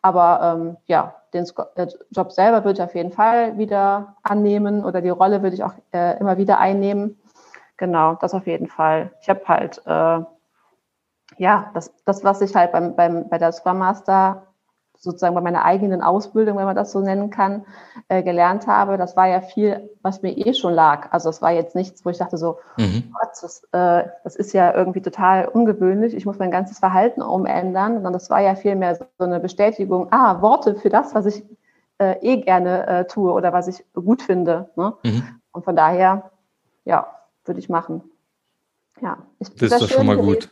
Aber 0.03 0.41
ähm, 0.43 0.77
ja, 0.87 1.15
den 1.35 1.45
äh, 1.77 1.87
Job 2.11 2.33
selber 2.33 2.65
würde 2.65 2.81
ich 2.81 2.83
auf 2.83 2.95
jeden 2.95 3.13
Fall 3.13 3.59
wieder 3.59 4.17
annehmen 4.23 4.85
oder 4.85 5.03
die 5.03 5.11
Rolle 5.11 5.43
würde 5.43 5.55
ich 5.55 5.63
auch 5.63 5.75
äh, 5.93 6.19
immer 6.19 6.39
wieder 6.39 6.59
einnehmen. 6.59 7.21
Genau, 7.77 8.15
das 8.15 8.35
auf 8.35 8.47
jeden 8.47 8.67
Fall. 8.67 9.11
Ich 9.21 9.29
habe 9.29 9.47
halt, 9.47 9.83
äh, 9.87 10.21
ja, 11.37 11.71
das, 11.75 11.93
das, 12.05 12.25
was 12.25 12.41
ich 12.41 12.55
halt 12.55 12.73
beim, 12.73 12.97
beim, 12.97 13.29
bei 13.29 13.39
der 13.39 13.53
Scrum 13.53 13.79
Master 13.79 14.47
sozusagen 15.01 15.35
bei 15.35 15.41
meiner 15.41 15.65
eigenen 15.65 16.03
Ausbildung, 16.03 16.59
wenn 16.59 16.67
man 16.67 16.77
das 16.77 16.93
so 16.93 17.01
nennen 17.01 17.31
kann, 17.31 17.65
äh, 18.09 18.23
gelernt 18.23 18.67
habe, 18.67 18.99
das 18.99 19.17
war 19.17 19.27
ja 19.27 19.41
viel, 19.41 19.91
was 20.03 20.21
mir 20.21 20.37
eh 20.37 20.53
schon 20.53 20.75
lag. 20.75 21.09
Also 21.11 21.31
es 21.31 21.41
war 21.41 21.51
jetzt 21.53 21.75
nichts, 21.75 22.05
wo 22.05 22.11
ich 22.11 22.19
dachte 22.19 22.37
so, 22.37 22.59
mhm. 22.77 23.11
Gott, 23.13 23.31
das, 23.41 23.65
äh, 23.73 24.09
das 24.25 24.37
ist 24.37 24.53
ja 24.53 24.75
irgendwie 24.75 25.01
total 25.01 25.49
ungewöhnlich, 25.49 26.15
ich 26.15 26.27
muss 26.27 26.39
mein 26.39 26.51
ganzes 26.51 26.79
Verhalten 26.79 27.23
umändern, 27.23 27.95
sondern 27.95 28.13
das 28.13 28.29
war 28.29 28.41
ja 28.41 28.55
vielmehr 28.55 28.95
so 28.95 29.05
eine 29.19 29.41
Bestätigung, 29.41 30.09
ah, 30.11 30.43
Worte 30.43 30.75
für 30.75 30.91
das, 30.91 31.15
was 31.15 31.25
ich 31.25 31.45
äh, 31.99 32.17
eh 32.21 32.43
gerne 32.43 32.87
äh, 32.87 33.07
tue 33.07 33.33
oder 33.33 33.55
was 33.55 33.69
ich 33.69 33.83
gut 33.95 34.21
finde. 34.21 34.69
Ne? 34.77 34.93
Mhm. 35.03 35.23
Und 35.53 35.65
von 35.65 35.77
daher, 35.77 36.31
ja, 36.85 37.07
würde 37.47 37.59
ich 37.59 37.71
machen. 37.71 38.03
Ja, 39.01 39.19
ich, 39.39 39.49
das 39.55 39.73
ist 39.73 39.83
doch 39.83 39.89
schon 39.89 40.07
mal 40.07 40.19
gut 40.19 40.51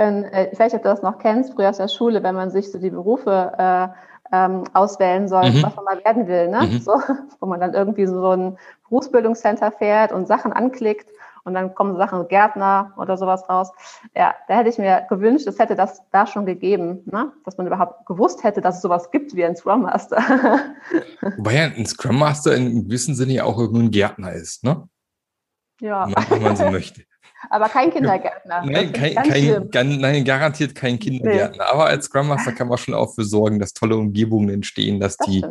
wenn, 0.00 0.24
äh, 0.24 0.48
ich 0.50 0.58
weiß 0.58 0.72
nicht, 0.72 0.76
ob 0.76 0.82
du 0.82 0.88
das 0.88 1.02
noch 1.02 1.18
kennst, 1.18 1.52
früher 1.52 1.68
aus 1.68 1.76
der 1.76 1.88
Schule, 1.88 2.22
wenn 2.22 2.34
man 2.34 2.50
sich 2.50 2.72
so 2.72 2.78
die 2.78 2.88
Berufe 2.88 3.52
äh, 3.58 3.88
ähm, 4.34 4.64
auswählen 4.72 5.28
soll, 5.28 5.50
mhm. 5.50 5.62
was 5.62 5.76
man 5.76 5.84
mal 5.84 6.04
werden 6.04 6.26
will, 6.26 6.48
ne? 6.48 6.62
Mhm. 6.62 6.80
So, 6.80 6.92
wo 7.40 7.46
man 7.46 7.60
dann 7.60 7.74
irgendwie 7.74 8.06
so 8.06 8.30
ein 8.30 8.58
Berufsbildungscenter 8.88 9.70
fährt 9.72 10.12
und 10.12 10.26
Sachen 10.26 10.54
anklickt 10.54 11.10
und 11.44 11.52
dann 11.52 11.74
kommen 11.74 11.98
Sachen 11.98 12.28
Gärtner 12.28 12.94
oder 12.96 13.18
sowas 13.18 13.46
raus. 13.50 13.72
Ja, 14.16 14.34
da 14.48 14.54
hätte 14.54 14.70
ich 14.70 14.78
mir 14.78 15.04
gewünscht, 15.10 15.46
es 15.46 15.58
hätte 15.58 15.74
das 15.74 16.00
da 16.12 16.26
schon 16.26 16.46
gegeben, 16.46 17.02
ne? 17.04 17.32
dass 17.44 17.58
man 17.58 17.66
überhaupt 17.66 18.06
gewusst 18.06 18.42
hätte, 18.42 18.62
dass 18.62 18.76
es 18.76 18.82
sowas 18.82 19.10
gibt 19.10 19.34
wie 19.36 19.44
ein 19.44 19.56
Scrum 19.56 19.82
Master. 19.82 20.16
Wobei 21.36 21.56
ja 21.56 21.64
ein 21.64 21.86
Scrum 21.86 22.18
Master 22.18 22.54
in 22.54 22.84
gewissem 22.84 23.14
Sinne 23.14 23.34
ja 23.34 23.44
auch 23.44 23.58
irgendein 23.58 23.90
Gärtner 23.90 24.32
ist, 24.32 24.64
ne? 24.64 24.88
Ja. 25.80 26.08
Wenn 26.30 26.42
man 26.42 26.56
so 26.56 26.64
möchte. 26.70 27.02
Aber 27.48 27.68
kein 27.68 27.90
Kindergärtner. 27.90 28.62
Nein, 28.66 28.92
kein, 28.92 29.14
kein, 29.70 30.00
nein, 30.00 30.24
garantiert 30.24 30.74
kein 30.74 30.98
Kindergärtner. 30.98 31.64
Nee. 31.64 31.70
Aber 31.70 31.86
als 31.86 32.06
Scrum 32.06 32.28
Master 32.28 32.52
kann 32.52 32.68
man 32.68 32.76
schon 32.76 32.94
auch 32.94 33.14
für 33.14 33.24
sorgen, 33.24 33.58
dass 33.58 33.72
tolle 33.72 33.96
Umgebungen 33.96 34.50
entstehen, 34.50 35.00
dass 35.00 35.16
das 35.16 35.26
die, 35.26 35.44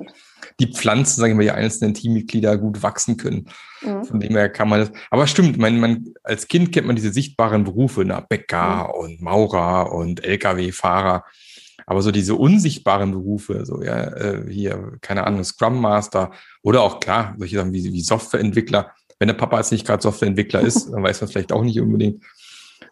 die 0.60 0.72
Pflanzen, 0.72 1.20
sagen 1.20 1.40
wir, 1.40 1.46
die 1.46 1.52
einzelnen 1.52 1.96
Teammitglieder 1.96 2.58
gut 2.58 2.84
wachsen 2.84 3.18
können. 3.18 3.48
Mhm. 3.82 4.04
Von 4.04 4.20
dem 4.20 4.36
her 4.36 4.50
kann 4.50 4.70
man 4.70 4.82
das. 4.82 4.92
Aber 5.10 5.26
stimmt, 5.26 5.58
man, 5.58 5.80
man, 5.80 6.06
als 6.24 6.48
Kind 6.48 6.72
kennt 6.72 6.86
man 6.86 6.96
diese 6.96 7.12
sichtbaren 7.12 7.64
Berufe, 7.64 8.04
na, 8.06 8.20
Bäcker 8.20 8.90
mhm. 8.90 9.00
und 9.00 9.22
Maurer 9.22 9.92
und 9.92 10.24
Lkw-Fahrer. 10.24 11.24
Aber 11.86 12.04
so 12.04 12.12
diese 12.12 12.36
unsichtbaren 12.36 13.12
Berufe, 13.12 13.66
so 13.66 13.82
ja, 13.82 14.04
äh, 14.04 14.46
hier, 14.48 14.98
keine 15.02 15.26
Ahnung, 15.26 15.44
Scrum 15.44 15.82
Master 15.82 16.32
oder 16.62 16.84
auch 16.84 17.00
klar, 17.00 17.34
solche 17.40 17.56
Sachen 17.56 17.74
wie, 17.74 17.84
wie 17.92 18.02
Softwareentwickler, 18.02 18.92
wenn 19.20 19.28
der 19.28 19.36
Papa 19.36 19.58
jetzt 19.58 19.72
nicht 19.72 19.86
gerade 19.86 20.02
Softwareentwickler 20.02 20.62
ist, 20.62 20.90
dann 20.92 21.04
weiß 21.04 21.22
man 21.22 21.30
vielleicht 21.30 21.52
auch 21.52 21.64
nicht 21.64 21.80
unbedingt. 21.80 22.24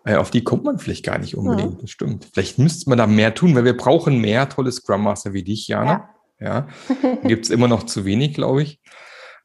Äh, 0.05 0.15
auf 0.15 0.29
die 0.29 0.43
kommt 0.43 0.63
man 0.63 0.79
vielleicht 0.79 1.05
gar 1.05 1.17
nicht 1.17 1.36
unbedingt. 1.36 1.75
Ja. 1.75 1.81
Das 1.81 1.89
stimmt. 1.89 2.27
Vielleicht 2.34 2.60
müsste 2.60 2.89
man 2.89 2.98
da 2.98 3.07
mehr 3.07 3.34
tun, 3.34 3.55
weil 3.55 3.65
wir 3.65 3.75
brauchen 3.75 4.19
mehr 4.19 4.48
tolle 4.50 4.72
Scrum 4.72 5.03
Master 5.03 5.34
wie 5.34 5.43
dich, 5.43 5.67
Jana. 5.67 6.10
Ja. 6.39 6.67
ja. 7.01 7.17
Gibt 7.24 7.46
es 7.46 7.51
immer 7.51 7.67
noch 7.67 7.84
zu 7.84 8.05
wenig, 8.05 8.34
glaube 8.34 8.63
ich. 8.63 8.81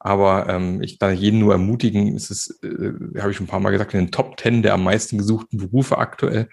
Aber 0.04 0.48
ähm, 0.48 0.82
ich 0.82 0.98
kann 0.98 1.16
jeden 1.16 1.38
nur 1.38 1.52
ermutigen, 1.52 2.16
es 2.16 2.28
ist, 2.28 2.62
äh, 2.64 3.20
habe 3.20 3.30
ich 3.30 3.36
schon 3.36 3.46
ein 3.46 3.48
paar 3.50 3.60
Mal 3.60 3.70
gesagt, 3.70 3.94
in 3.94 4.00
den 4.00 4.10
Top 4.10 4.36
Ten 4.36 4.62
der 4.62 4.74
am 4.74 4.82
meisten 4.82 5.16
gesuchten 5.16 5.58
Berufe 5.58 5.98
aktuell. 5.98 6.48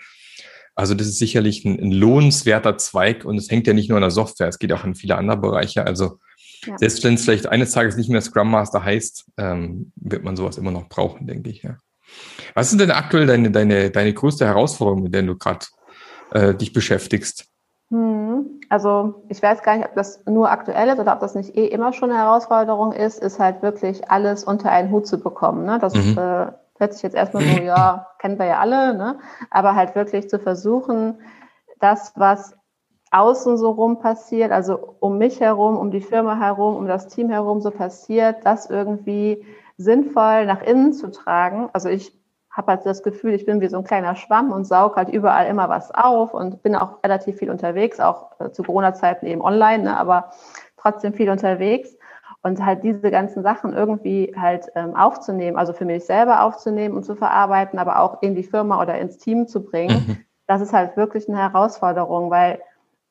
Also 0.75 0.93
das 0.93 1.07
ist 1.07 1.17
sicherlich 1.17 1.65
ein, 1.65 1.79
ein 1.79 1.91
lohnenswerter 1.91 2.77
Zweig 2.77 3.25
und 3.25 3.38
es 3.38 3.50
hängt 3.50 3.65
ja 3.65 3.74
nicht 3.74 3.89
nur 3.89 3.98
an 3.98 4.03
der 4.03 4.12
Software, 4.12 4.48
es 4.48 4.59
geht 4.59 4.71
auch 4.71 4.86
in 4.86 4.93
viele 4.93 5.17
andere 5.17 5.38
Bereiche. 5.38 5.86
Also 5.86 6.19
ja. 6.66 6.78
Selbst 6.78 7.04
wenn 7.04 7.13
es 7.13 7.24
vielleicht 7.24 7.48
eines 7.48 7.72
Tages 7.72 7.98
nicht 7.98 8.10
mehr 8.10 8.22
Scrum 8.22 8.51
Master 8.51 8.84
heißt, 8.84 9.25
ähm, 9.38 9.92
wird 9.96 10.24
man 10.24 10.36
sowas 10.36 10.58
immer 10.58 10.72
noch 10.72 10.89
brauchen, 10.89 11.28
denke 11.28 11.50
ich. 11.50 11.63
Ja. 11.63 11.78
Was 12.54 12.72
ist 12.72 12.80
denn 12.80 12.92
aktuell 12.92 13.28
deine, 13.28 13.51
deine, 13.51 13.92
deine 13.92 14.13
größte 14.13 14.46
Herausforderung, 14.46 15.04
mit 15.04 15.13
der 15.13 15.24
du 15.24 15.38
gerade 15.38 15.66
äh, 16.32 16.54
dich 16.54 16.74
beschäftigst? 16.74 17.46
Hm, 17.89 18.62
also 18.70 19.24
ich 19.30 19.42
weiß 19.42 19.63
gar 19.63 19.78
nicht, 19.78 19.88
ob 19.88 19.96
das 19.96 20.24
nur 20.25 20.51
aktuell 20.51 20.89
ist 20.89 21.00
oder 21.00 21.13
ob 21.13 21.20
das 21.20 21.36
nicht 21.36 21.56
eh 21.56 21.66
immer 21.66 21.94
schon 21.94 22.12
eine 22.12 22.20
Herausforderung 22.20 22.92
ist, 22.92 23.20
ist 23.20 23.39
halt 23.39 23.62
wirklich 23.62 24.10
alles 24.12 24.44
unter 24.44 24.72
einen 24.72 24.92
Hut 24.92 25.08
zu 25.08 25.20
bekommen. 25.20 25.66
Ne? 25.66 25.80
Das 25.80 25.94
mhm. 25.94 26.18
äh, 26.18 26.51
hört 26.78 26.94
sich 26.94 27.04
jetzt 27.04 27.16
erstmal 27.16 27.44
so, 27.44 27.62
ja, 27.62 28.08
kennen 28.20 28.38
wir 28.38 28.46
ja 28.46 28.60
alle, 28.60 28.96
ne? 28.96 29.20
aber 29.50 29.75
halt 29.75 29.96
wirklich 29.96 30.30
zu 30.30 30.39
versuchen, 30.39 31.20
das, 31.80 32.13
was 32.16 32.56
außen 33.12 33.58
so 33.58 33.72
rum 33.72 34.00
passiert, 34.00 34.51
also 34.51 34.96
um 35.00 35.18
mich 35.18 35.39
herum, 35.39 35.78
um 35.78 35.92
die 35.92 36.01
Firma 36.01 36.39
herum, 36.39 36.75
um 36.75 36.88
das 36.88 37.08
Team 37.08 37.30
herum 37.30 37.62
so 37.62 37.72
passiert, 37.72 38.46
das 38.46 38.70
irgendwie 38.70 39.46
sinnvoll 39.78 40.46
nach 40.46 40.62
innen 40.62 40.94
zu 40.94 41.10
tragen. 41.10 41.70
Also 41.74 41.89
ich 41.89 42.13
habe 42.51 42.74
halt 42.74 42.86
das 42.86 43.04
Gefühl, 43.04 43.34
ich 43.34 43.46
bin 43.46 43.62
wie 43.62 43.68
so 43.68 43.78
ein 43.78 43.84
kleiner 43.84 44.16
Schwamm 44.16 44.51
und 44.51 44.66
saug 44.66 44.96
halt 44.96 45.10
überall 45.10 45.48
immer 45.48 45.70
was 45.70 45.92
auf 45.92 46.34
und 46.34 46.62
bin 46.62 46.75
auch 46.75 47.04
relativ 47.04 47.38
viel 47.38 47.50
unterwegs, 47.50 48.00
auch 48.00 48.39
äh, 48.39 48.51
zu 48.51 48.63
Corona-Zeiten 48.63 49.25
eben 49.25 49.42
online, 49.42 49.84
ne, 49.84 49.98
aber 49.98 50.32
trotzdem 50.78 51.13
viel 51.13 51.30
unterwegs. 51.30 51.96
Und 52.42 52.63
halt 52.66 52.84
diese 52.84 53.12
ganzen 53.12 53.44
Sachen 53.44 53.74
irgendwie 53.74 54.34
halt 54.39 54.72
ähm, 54.75 54.96
aufzunehmen, 54.96 55.58
also 55.58 55.74
für 55.74 55.84
mich 55.84 56.06
selber 56.06 56.44
aufzunehmen 56.44 56.96
und 56.96 57.04
zu 57.04 57.16
verarbeiten, 57.16 57.80
aber 57.80 58.00
auch 58.00 58.22
in 58.22 58.34
die 58.34 58.44
Firma 58.44 58.82
oder 58.82 58.98
ins 58.98 59.18
Team 59.18 59.48
zu 59.48 59.62
bringen, 59.62 60.06
mhm. 60.08 60.18
das 60.48 60.62
ist 60.62 60.72
halt 60.72 60.96
wirklich 60.96 61.28
eine 61.28 61.38
Herausforderung, 61.38 62.30
weil 62.30 62.62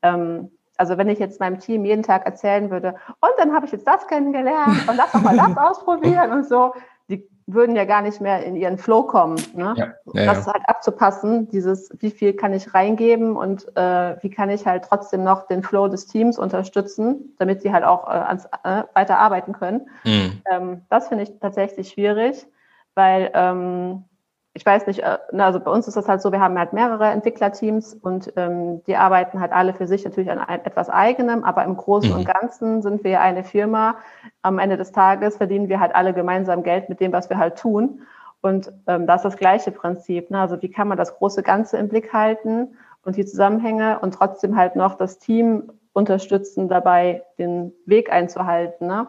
ähm, 0.03 0.51
also 0.79 0.97
wenn 0.97 1.09
ich 1.09 1.19
jetzt 1.19 1.41
meinem 1.41 1.59
Team 1.59 1.85
jeden 1.85 2.03
Tag 2.03 2.25
erzählen 2.25 2.71
würde, 2.71 2.95
und 3.21 3.33
dann 3.37 3.53
habe 3.53 3.67
ich 3.67 3.73
jetzt 3.73 3.87
das 3.87 4.07
kennengelernt 4.07 4.89
und 4.89 4.97
lass 4.97 5.13
doch 5.13 5.23
mal 5.23 5.37
das 5.37 5.57
ausprobieren 5.57 6.33
und 6.33 6.47
so, 6.47 6.73
die 7.11 7.29
würden 7.47 7.75
ja 7.75 7.85
gar 7.85 8.03
nicht 8.03 8.21
mehr 8.21 8.45
in 8.45 8.57
ihren 8.57 8.79
Flow 8.79 9.03
kommen. 9.03 9.37
Ne? 9.55 9.75
Ja, 9.77 9.87
ja, 10.13 10.33
das 10.33 10.47
ja. 10.47 10.53
halt 10.53 10.63
abzupassen, 10.69 11.49
dieses, 11.49 11.91
wie 11.99 12.11
viel 12.11 12.35
kann 12.35 12.53
ich 12.53 12.75
reingeben 12.75 13.37
und 13.37 13.67
äh, 13.77 14.23
wie 14.23 14.31
kann 14.31 14.51
ich 14.51 14.67
halt 14.67 14.85
trotzdem 14.85 15.25
noch 15.25 15.47
den 15.49 15.63
Flow 15.63 15.89
des 15.89 16.07
Teams 16.07 16.39
unterstützen, 16.39 17.35
damit 17.39 17.63
sie 17.63 17.73
halt 17.73 17.85
auch 17.85 18.07
äh, 18.07 18.11
ans, 18.11 18.45
äh, 18.63 18.85
weiter 18.95 19.19
arbeiten 19.19 19.53
können. 19.53 19.89
Mhm. 20.05 20.43
Ähm, 20.51 20.83
das 20.91 21.09
finde 21.09 21.25
ich 21.25 21.39
tatsächlich 21.41 21.89
schwierig, 21.89 22.47
weil 22.95 23.31
ähm, 23.35 24.05
ich 24.55 24.65
weiß 24.67 24.87
nicht, 24.87 25.01
äh, 25.01 25.19
also 25.37 25.61
bei 25.61 25.71
uns 25.71 25.87
ist 25.87 25.97
das 25.97 26.09
halt 26.09 26.23
so, 26.23 26.33
wir 26.33 26.41
haben 26.41 26.59
halt 26.59 26.73
mehrere 26.73 27.07
Entwicklerteams 27.07 27.95
und 27.95 28.33
ähm, 28.37 28.83
die 28.85 28.97
arbeiten 28.97 29.41
halt 29.41 29.53
alle 29.53 29.75
für 29.75 29.87
sich 29.87 30.05
natürlich 30.05 30.31
an 30.31 30.39
ein, 30.39 30.65
etwas 30.65 30.91
eigenem, 30.91 31.45
aber 31.45 31.65
im 31.65 31.77
Großen 31.77 32.11
mhm. 32.11 32.17
und 32.17 32.25
Ganzen 32.25 32.83
sind 32.83 33.05
wir 33.05 33.21
eine 33.21 33.45
Firma. 33.45 33.97
Am 34.43 34.59
Ende 34.59 34.77
des 34.77 34.93
Tages 34.93 35.37
verdienen 35.37 35.69
wir 35.69 35.81
halt 35.81 35.95
alle 35.95 36.13
gemeinsam 36.13 36.63
Geld 36.63 36.89
mit 36.89 37.01
dem, 37.01 37.13
was 37.13 37.31
wir 37.31 37.39
halt 37.39 37.59
tun. 37.59 38.03
Und 38.41 38.73
ähm, 38.87 39.07
das 39.07 39.25
ist 39.25 39.33
das 39.33 39.37
gleiche 39.37 39.73
Prinzip. 39.73 40.31
Ne? 40.31 40.41
Also 40.41 40.61
wie 40.63 40.71
kann 40.71 40.89
man 40.89 40.97
das 40.97 41.17
große 41.17 41.43
Ganze 41.43 41.77
im 41.77 41.89
Blick 41.89 42.13
halten 42.13 42.77
und 43.05 43.17
die 43.17 43.27
Zusammenhänge 43.27 43.99
und 44.01 44.15
trotzdem 44.15 44.57
halt 44.57 44.77
noch 44.77 44.95
das 44.95 45.19
Team 45.19 45.73
unterstützen, 45.93 46.69
dabei 46.69 47.25
den 47.39 47.73
Weg 47.85 48.13
einzuhalten. 48.13 48.87
Ne? 48.87 49.09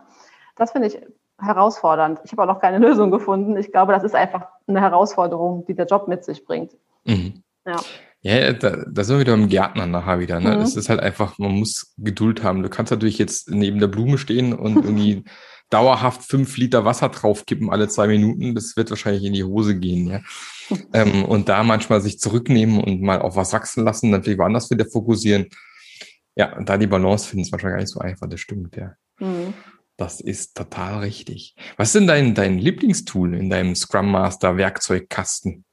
Das 0.56 0.72
finde 0.72 0.88
ich 0.88 1.02
herausfordernd. 1.42 2.20
Ich 2.24 2.32
habe 2.32 2.44
auch 2.44 2.48
noch 2.48 2.62
keine 2.62 2.78
Lösung 2.86 3.12
gefunden. 3.12 3.58
Ich 3.58 3.72
glaube, 3.72 3.94
das 3.94 4.04
ist 4.04 4.16
einfach 4.16 4.48
eine 4.68 4.82
Herausforderung, 4.82 5.66
die 5.68 5.76
der 5.76 5.86
Job 5.86 6.08
mit 6.08 6.24
sich 6.24 6.46
bringt. 6.46 6.74
Mhm. 7.06 7.44
Ja. 7.66 7.78
Ja, 8.22 8.52
da, 8.52 8.84
da 8.86 9.04
sind 9.04 9.16
wir 9.16 9.22
wieder 9.22 9.34
im 9.34 9.48
Gärtner 9.48 9.86
nachher 9.86 10.20
wieder. 10.20 10.42
Ne? 10.42 10.56
Mhm. 10.56 10.60
Das 10.60 10.76
ist 10.76 10.90
halt 10.90 11.00
einfach, 11.00 11.38
man 11.38 11.52
muss 11.52 11.94
Geduld 11.98 12.44
haben. 12.44 12.64
Du 12.64 12.70
kannst 12.70 12.92
natürlich 12.92 13.18
jetzt 13.18 13.50
neben 13.50 13.80
der 13.80 13.88
Blume 13.88 14.18
stehen 14.18 14.52
und 14.52 14.76
irgendwie 14.76 15.24
dauerhaft 15.70 16.24
fünf 16.24 16.58
Liter 16.58 16.84
Wasser 16.84 17.10
draufkippen 17.10 17.70
alle 17.70 17.88
zwei 17.88 18.08
Minuten. 18.08 18.56
Das 18.56 18.76
wird 18.76 18.90
wahrscheinlich 18.90 19.24
in 19.24 19.34
die 19.34 19.44
Hose 19.44 19.80
gehen, 19.80 20.08
ja. 20.08 20.20
ähm, 20.94 21.24
und 21.24 21.48
da 21.48 21.64
manchmal 21.64 22.02
sich 22.02 22.20
zurücknehmen 22.20 22.84
und 22.84 23.02
mal 23.02 23.22
auf 23.22 23.36
was 23.36 23.54
wachsen 23.54 23.86
lassen, 23.86 24.12
dann 24.12 24.24
vielleicht 24.24 24.40
woanders 24.40 24.70
wieder 24.70 24.86
fokussieren. 24.86 25.48
Ja, 26.36 26.60
da 26.62 26.78
die 26.78 26.88
Balance 26.88 27.28
finden, 27.28 27.44
ist 27.44 27.52
wahrscheinlich 27.52 27.76
gar 27.76 27.82
nicht 27.82 27.94
so 27.94 28.00
einfach, 28.00 28.28
das 28.28 28.40
stimmt, 28.40 28.76
ja. 28.76 28.94
Mhm. 29.20 29.54
Das 30.00 30.22
ist 30.22 30.56
total 30.56 31.00
richtig. 31.00 31.58
Was 31.76 31.88
ist 31.88 31.96
denn 31.96 32.08
dein, 32.08 32.34
dein 32.34 32.58
Lieblingstool 32.58 33.34
in 33.34 33.50
deinem 33.50 33.76
Scrum 33.76 34.10
Master 34.10 34.56
Werkzeugkasten? 34.56 35.66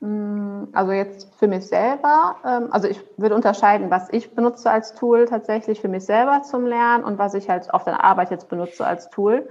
Mm, 0.00 0.64
also 0.72 0.90
jetzt 0.90 1.32
für 1.36 1.46
mich 1.46 1.64
selber, 1.64 2.36
ähm, 2.44 2.72
also 2.72 2.88
ich 2.88 3.00
würde 3.16 3.36
unterscheiden, 3.36 3.88
was 3.88 4.08
ich 4.10 4.34
benutze 4.34 4.68
als 4.68 4.96
Tool 4.96 5.26
tatsächlich 5.26 5.80
für 5.80 5.86
mich 5.86 6.04
selber 6.04 6.42
zum 6.42 6.66
Lernen 6.66 7.04
und 7.04 7.18
was 7.18 7.34
ich 7.34 7.48
halt 7.48 7.72
auf 7.72 7.84
der 7.84 8.02
Arbeit 8.02 8.32
jetzt 8.32 8.48
benutze 8.48 8.84
als 8.84 9.10
Tool. 9.10 9.48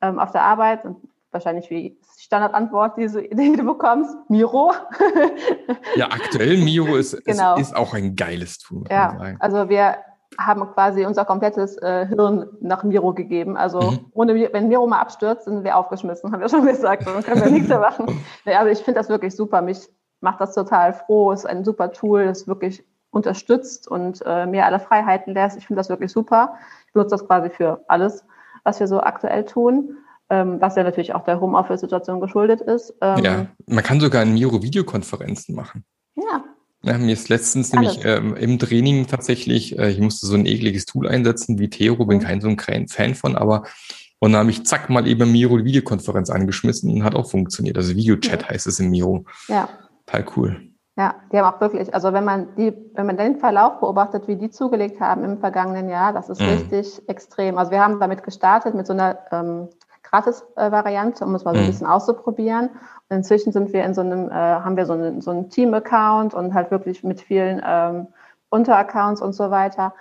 Ähm, 0.00 0.20
auf 0.20 0.30
der 0.30 0.42
Arbeit, 0.42 0.82
wahrscheinlich 1.32 1.68
wie 1.68 1.98
Standardantwort, 2.16 2.96
die, 2.96 3.08
die 3.32 3.56
du 3.56 3.64
bekommst, 3.64 4.14
Miro. 4.28 4.72
Ja, 5.96 6.06
aktuell 6.12 6.58
Miro 6.58 6.94
ist, 6.94 7.24
genau. 7.24 7.56
ist, 7.56 7.70
ist 7.70 7.76
auch 7.76 7.92
ein 7.92 8.14
geiles 8.14 8.58
Tool. 8.58 8.84
Ja, 8.88 9.34
also 9.40 9.68
wir 9.68 9.96
haben 10.38 10.66
quasi 10.72 11.04
unser 11.04 11.24
komplettes 11.24 11.76
äh, 11.78 12.06
Hirn 12.06 12.48
nach 12.60 12.84
Miro 12.84 13.12
gegeben. 13.12 13.56
Also 13.56 13.80
mhm. 13.80 14.06
ohne, 14.12 14.52
wenn 14.52 14.68
Miro 14.68 14.86
mal 14.86 15.00
abstürzt, 15.00 15.44
sind 15.44 15.64
wir 15.64 15.76
aufgeschmissen, 15.76 16.32
haben 16.32 16.40
wir 16.40 16.48
schon 16.48 16.66
gesagt. 16.66 17.06
Dann 17.06 17.22
können 17.22 17.42
wir 17.42 17.50
nichts 17.50 17.68
mehr 17.68 17.80
machen. 17.80 18.06
Nee, 18.44 18.54
also 18.54 18.70
ich 18.70 18.78
finde 18.78 19.00
das 19.00 19.08
wirklich 19.08 19.34
super. 19.34 19.62
Mich 19.62 19.88
macht 20.20 20.40
das 20.40 20.54
total 20.54 20.92
froh. 20.92 21.32
Es 21.32 21.40
ist 21.40 21.46
ein 21.46 21.64
super 21.64 21.92
Tool, 21.92 22.26
das 22.26 22.46
wirklich 22.46 22.84
unterstützt 23.10 23.88
und 23.88 24.22
äh, 24.26 24.46
mir 24.46 24.66
alle 24.66 24.80
Freiheiten 24.80 25.34
lässt. 25.34 25.56
Ich 25.56 25.66
finde 25.66 25.80
das 25.80 25.88
wirklich 25.88 26.12
super. 26.12 26.56
Ich 26.86 26.92
benutze 26.92 27.14
das 27.14 27.26
quasi 27.26 27.48
für 27.48 27.84
alles, 27.88 28.24
was 28.64 28.80
wir 28.80 28.88
so 28.88 29.00
aktuell 29.00 29.44
tun. 29.44 29.98
Ähm, 30.30 30.58
was 30.58 30.74
ja 30.74 30.82
natürlich 30.82 31.14
auch 31.14 31.24
der 31.24 31.38
Homeoffice-Situation 31.38 32.18
geschuldet 32.18 32.62
ist. 32.62 32.94
Ähm, 33.02 33.18
ja, 33.22 33.46
man 33.66 33.84
kann 33.84 34.00
sogar 34.00 34.22
in 34.22 34.32
Miro 34.32 34.62
Videokonferenzen 34.62 35.54
machen. 35.54 35.84
Ja, 36.84 36.98
mir 36.98 37.12
ist 37.12 37.28
letztens 37.28 37.72
Alles. 37.72 37.96
nämlich 37.96 38.06
ähm, 38.06 38.36
im 38.36 38.58
Training 38.58 39.06
tatsächlich, 39.06 39.78
äh, 39.78 39.90
ich 39.90 40.00
musste 40.00 40.26
so 40.26 40.34
ein 40.34 40.46
ekliges 40.46 40.84
Tool 40.86 41.08
einsetzen 41.08 41.58
wie 41.58 41.70
Tero, 41.70 42.04
bin 42.04 42.18
mhm. 42.18 42.22
kein 42.22 42.40
so 42.40 42.48
ein 42.48 42.88
Fan 42.88 43.14
von, 43.14 43.36
aber 43.36 43.64
und 44.20 44.32
dann 44.32 44.40
habe 44.40 44.50
ich 44.50 44.64
zack 44.64 44.88
mal 44.88 45.06
eben 45.06 45.30
Miro 45.30 45.58
die 45.58 45.64
Videokonferenz 45.64 46.30
angeschmissen 46.30 46.90
und 46.90 47.04
hat 47.04 47.14
auch 47.14 47.30
funktioniert. 47.30 47.76
Also 47.76 47.94
Videochat 47.94 48.42
ja. 48.42 48.48
heißt 48.48 48.66
es 48.66 48.80
im 48.80 48.90
Miro. 48.90 49.26
Ja. 49.48 49.68
Total 50.06 50.24
cool. 50.36 50.60
Ja, 50.96 51.16
die 51.32 51.38
haben 51.38 51.52
auch 51.52 51.60
wirklich, 51.60 51.92
also 51.92 52.12
wenn 52.12 52.24
man 52.24 52.54
die, 52.56 52.72
wenn 52.94 53.06
man 53.06 53.16
den 53.16 53.40
Verlauf 53.40 53.80
beobachtet, 53.80 54.28
wie 54.28 54.36
die 54.36 54.48
zugelegt 54.48 55.00
haben 55.00 55.24
im 55.24 55.38
vergangenen 55.40 55.88
Jahr, 55.88 56.12
das 56.12 56.30
ist 56.30 56.40
mhm. 56.40 56.46
richtig 56.46 57.02
extrem. 57.08 57.58
Also 57.58 57.72
wir 57.72 57.80
haben 57.80 57.98
damit 57.98 58.22
gestartet 58.22 58.74
mit 58.74 58.86
so 58.86 58.92
einer 58.92 59.18
ähm, 59.32 59.68
Gratis-Variante, 60.14 61.24
um 61.24 61.34
es 61.34 61.44
mal 61.44 61.54
so 61.54 61.60
ein 61.60 61.66
mhm. 61.66 61.70
bisschen 61.70 61.86
auszuprobieren. 61.86 62.70
Und 63.08 63.16
inzwischen 63.16 63.52
sind 63.52 63.72
wir 63.72 63.84
in 63.84 63.94
so 63.94 64.00
einem, 64.00 64.28
äh, 64.28 64.32
haben 64.32 64.76
wir 64.76 64.86
so 64.86 64.92
einen, 64.92 65.20
so 65.20 65.30
einen 65.30 65.50
Team-Account 65.50 66.34
und 66.34 66.54
halt 66.54 66.70
wirklich 66.70 67.02
mit 67.02 67.20
vielen 67.20 67.60
ähm, 67.66 68.08
Unteraccounts 68.50 69.20
und 69.20 69.32
so 69.32 69.50
weiter. 69.50 69.94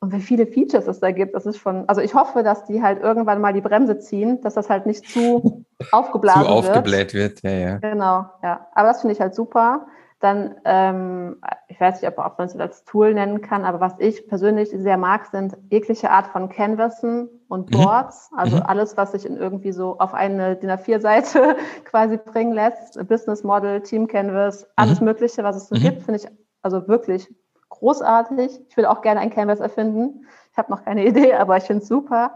Und 0.00 0.12
wie 0.12 0.20
viele 0.20 0.46
Features 0.46 0.86
es 0.86 1.00
da 1.00 1.10
gibt, 1.10 1.34
das 1.34 1.46
ist 1.46 1.56
schon, 1.56 1.88
also 1.88 2.02
ich 2.02 2.14
hoffe, 2.14 2.42
dass 2.42 2.64
die 2.66 2.82
halt 2.82 3.02
irgendwann 3.02 3.40
mal 3.40 3.54
die 3.54 3.62
Bremse 3.62 3.98
ziehen, 3.98 4.42
dass 4.42 4.54
das 4.54 4.68
halt 4.68 4.84
nicht 4.84 5.08
zu 5.08 5.64
aufgeblasen 5.90 6.42
wird. 6.42 6.50
Zu 6.50 6.54
aufgebläht 6.54 7.14
wird. 7.14 7.42
wird, 7.42 7.52
ja, 7.52 7.68
ja. 7.68 7.76
Genau, 7.78 8.26
ja. 8.42 8.66
Aber 8.74 8.88
das 8.88 9.00
finde 9.00 9.14
ich 9.14 9.20
halt 9.20 9.34
super. 9.34 9.86
Dann, 10.20 10.54
ähm, 10.64 11.36
ich 11.68 11.80
weiß 11.80 12.00
nicht, 12.00 12.10
ob, 12.10 12.24
ob 12.24 12.38
man 12.38 12.46
es 12.46 12.56
als 12.56 12.84
Tool 12.84 13.14
nennen 13.14 13.40
kann, 13.40 13.64
aber 13.64 13.80
was 13.80 13.94
ich 13.98 14.28
persönlich 14.28 14.70
sehr 14.70 14.96
mag, 14.98 15.26
sind 15.26 15.56
jegliche 15.70 16.10
Art 16.10 16.26
von 16.26 16.50
Canvassen 16.50 17.28
und. 17.48 17.70
Boards, 17.70 18.30
mhm. 18.32 18.38
also 18.38 18.56
mhm. 18.56 18.62
alles, 18.62 18.96
was 18.96 19.12
sich 19.12 19.26
in 19.26 19.36
irgendwie 19.36 19.72
so 19.72 19.98
auf 19.98 20.14
eine 20.14 20.56
DIN 20.56 20.70
A4-Seite 20.70 21.56
quasi 21.84 22.16
bringen 22.16 22.52
lässt. 22.52 22.98
Business 23.08 23.44
Model, 23.44 23.80
Team 23.82 24.06
Canvas, 24.06 24.66
alles 24.76 25.00
mhm. 25.00 25.06
Mögliche, 25.06 25.42
was 25.44 25.56
es 25.56 25.68
so 25.68 25.76
mhm. 25.76 25.80
gibt, 25.80 26.02
finde 26.02 26.20
ich 26.20 26.28
also 26.62 26.88
wirklich 26.88 27.28
großartig. 27.68 28.60
Ich 28.68 28.76
will 28.76 28.86
auch 28.86 29.02
gerne 29.02 29.20
ein 29.20 29.30
Canvas 29.30 29.60
erfinden. 29.60 30.26
Ich 30.52 30.58
habe 30.58 30.70
noch 30.70 30.84
keine 30.84 31.04
Idee, 31.06 31.34
aber 31.34 31.56
ich 31.56 31.64
finde 31.64 31.82
es 31.82 31.88
super. 31.88 32.32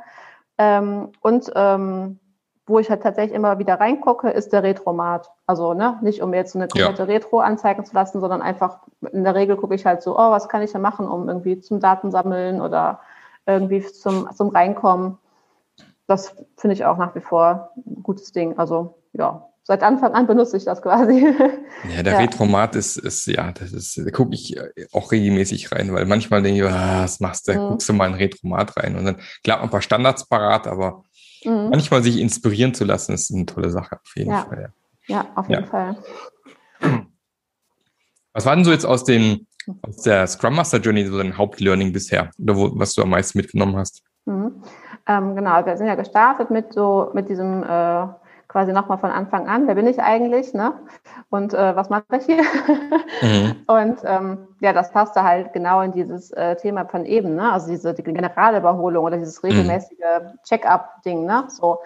Ähm, 0.59 1.11
und 1.20 1.51
ähm, 1.55 2.20
wo 2.66 2.79
ich 2.79 2.88
halt 2.88 3.03
tatsächlich 3.03 3.35
immer 3.35 3.59
wieder 3.59 3.81
reingucke, 3.81 4.31
ist 4.31 4.53
der 4.53 4.62
Retromat. 4.62 5.29
Also 5.46 5.75
ne, 5.75 5.99
nicht 6.03 6.23
um 6.23 6.33
jetzt 6.33 6.55
eine 6.55 6.68
komplette 6.68 7.03
ja. 7.03 7.09
Retro 7.09 7.40
anzeigen 7.40 7.85
zu 7.85 7.94
lassen, 7.94 8.20
sondern 8.20 8.42
einfach 8.42 8.79
in 9.12 9.25
der 9.25 9.35
Regel 9.35 9.57
gucke 9.57 9.75
ich 9.75 9.85
halt 9.85 10.03
so, 10.03 10.16
oh, 10.16 10.31
was 10.31 10.49
kann 10.49 10.62
ich 10.62 10.70
da 10.70 10.79
machen, 10.79 11.09
um 11.09 11.29
irgendwie 11.29 11.59
zum 11.61 11.81
Datensammeln 11.81 12.61
oder 12.61 13.01
irgendwie 13.46 13.83
zum, 13.83 14.29
zum 14.35 14.48
Reinkommen. 14.48 15.18
Das 16.07 16.35
finde 16.57 16.74
ich 16.74 16.85
auch 16.85 16.98
nach 16.98 17.14
wie 17.14 17.20
vor 17.20 17.70
ein 17.76 18.03
gutes 18.03 18.33
Ding. 18.33 18.59
Also 18.59 18.98
ja, 19.12 19.50
seit 19.70 19.83
Anfang 19.83 20.14
an 20.14 20.26
benutze 20.26 20.57
ich 20.57 20.64
das 20.64 20.83
quasi. 20.83 21.35
Ja, 21.96 22.03
der 22.03 22.12
ja. 22.12 22.18
Retromat 22.18 22.76
ist, 22.76 22.98
ist, 22.98 23.26
ja, 23.26 23.53
das 23.53 23.72
ist, 23.72 23.96
da 23.96 24.11
gucke 24.11 24.35
ich 24.35 24.55
auch 24.92 25.12
regelmäßig 25.12 25.72
rein, 25.72 25.90
weil 25.94 26.05
manchmal 26.05 26.42
denke 26.42 26.62
ich, 26.62 26.70
ah, 26.70 27.05
was 27.05 27.20
machst 27.20 27.48
du, 27.48 27.53
da 27.53 27.59
mhm. 27.59 27.68
guckst 27.68 27.88
du 27.88 27.94
mal 27.94 28.09
in 28.09 28.14
Retromat 28.14 28.76
rein 28.76 28.96
und 28.96 29.07
dann 29.07 29.16
klar 29.42 29.62
ein 29.62 29.70
paar 29.70 29.81
Standards 29.81 30.26
parat, 30.26 30.66
aber 30.66 31.05
mhm. 31.42 31.70
manchmal 31.70 32.03
sich 32.03 32.18
inspirieren 32.18 32.74
zu 32.74 32.85
lassen, 32.85 33.14
ist 33.14 33.33
eine 33.33 33.46
tolle 33.46 33.70
Sache, 33.70 33.98
auf 34.03 34.14
jeden 34.14 34.31
ja. 34.31 34.44
Fall. 34.44 34.72
Ja, 35.07 35.16
ja 35.16 35.33
auf 35.37 35.48
jeden. 35.48 35.64
Fall. 35.64 35.96
Was 38.35 38.44
war 38.44 38.55
denn 38.55 38.64
so 38.64 38.72
jetzt 38.72 38.85
aus 38.85 39.05
dem, 39.05 39.46
aus 39.83 39.96
der 40.02 40.26
Scrum 40.26 40.56
Master 40.56 40.78
Journey 40.78 41.04
so 41.06 41.18
dein 41.18 41.37
Hauptlearning 41.37 41.92
bisher? 41.92 42.30
Oder 42.38 42.56
wo, 42.56 42.70
was 42.74 42.94
du 42.94 43.02
am 43.02 43.11
meisten 43.11 43.38
mitgenommen 43.38 43.76
hast? 43.76 44.02
Mhm. 44.26 44.62
Ähm, 45.06 45.35
genau, 45.35 45.64
wir 45.64 45.76
sind 45.76 45.87
ja 45.87 45.94
gestartet 45.94 46.50
mit 46.50 46.72
so, 46.72 47.11
mit 47.14 47.28
diesem 47.28 47.62
äh, 47.62 48.06
quasi 48.50 48.72
nochmal 48.72 48.98
von 48.98 49.11
Anfang 49.11 49.48
an, 49.48 49.68
wer 49.68 49.76
bin 49.76 49.87
ich 49.87 50.00
eigentlich, 50.00 50.52
ne? 50.54 50.72
Und 51.30 51.54
äh, 51.54 51.76
was 51.76 51.88
mache 51.88 52.04
ich 52.18 52.24
hier? 52.24 52.42
Mhm. 53.22 53.56
Und 53.66 53.98
ähm, 54.04 54.48
ja, 54.61 54.72
das 54.72 54.90
passte 54.90 55.22
halt 55.22 55.52
genau 55.52 55.80
in 55.83 55.92
dieses 55.92 56.33
äh, 56.33 56.56
Thema 56.56 56.85
von 56.85 57.06
eben, 57.06 57.37
ne? 57.37 57.52
Also 57.52 57.68
diese 57.68 57.94
die 57.94 58.02
Generalüberholung 58.02 59.04
oder 59.04 59.18
dieses 59.18 59.42
mhm. 59.42 59.50
regelmäßige 59.50 59.98
mhm. 59.98 60.38
Check-up-Ding, 60.44 61.24
ne? 61.24 61.44
So, 61.48 61.78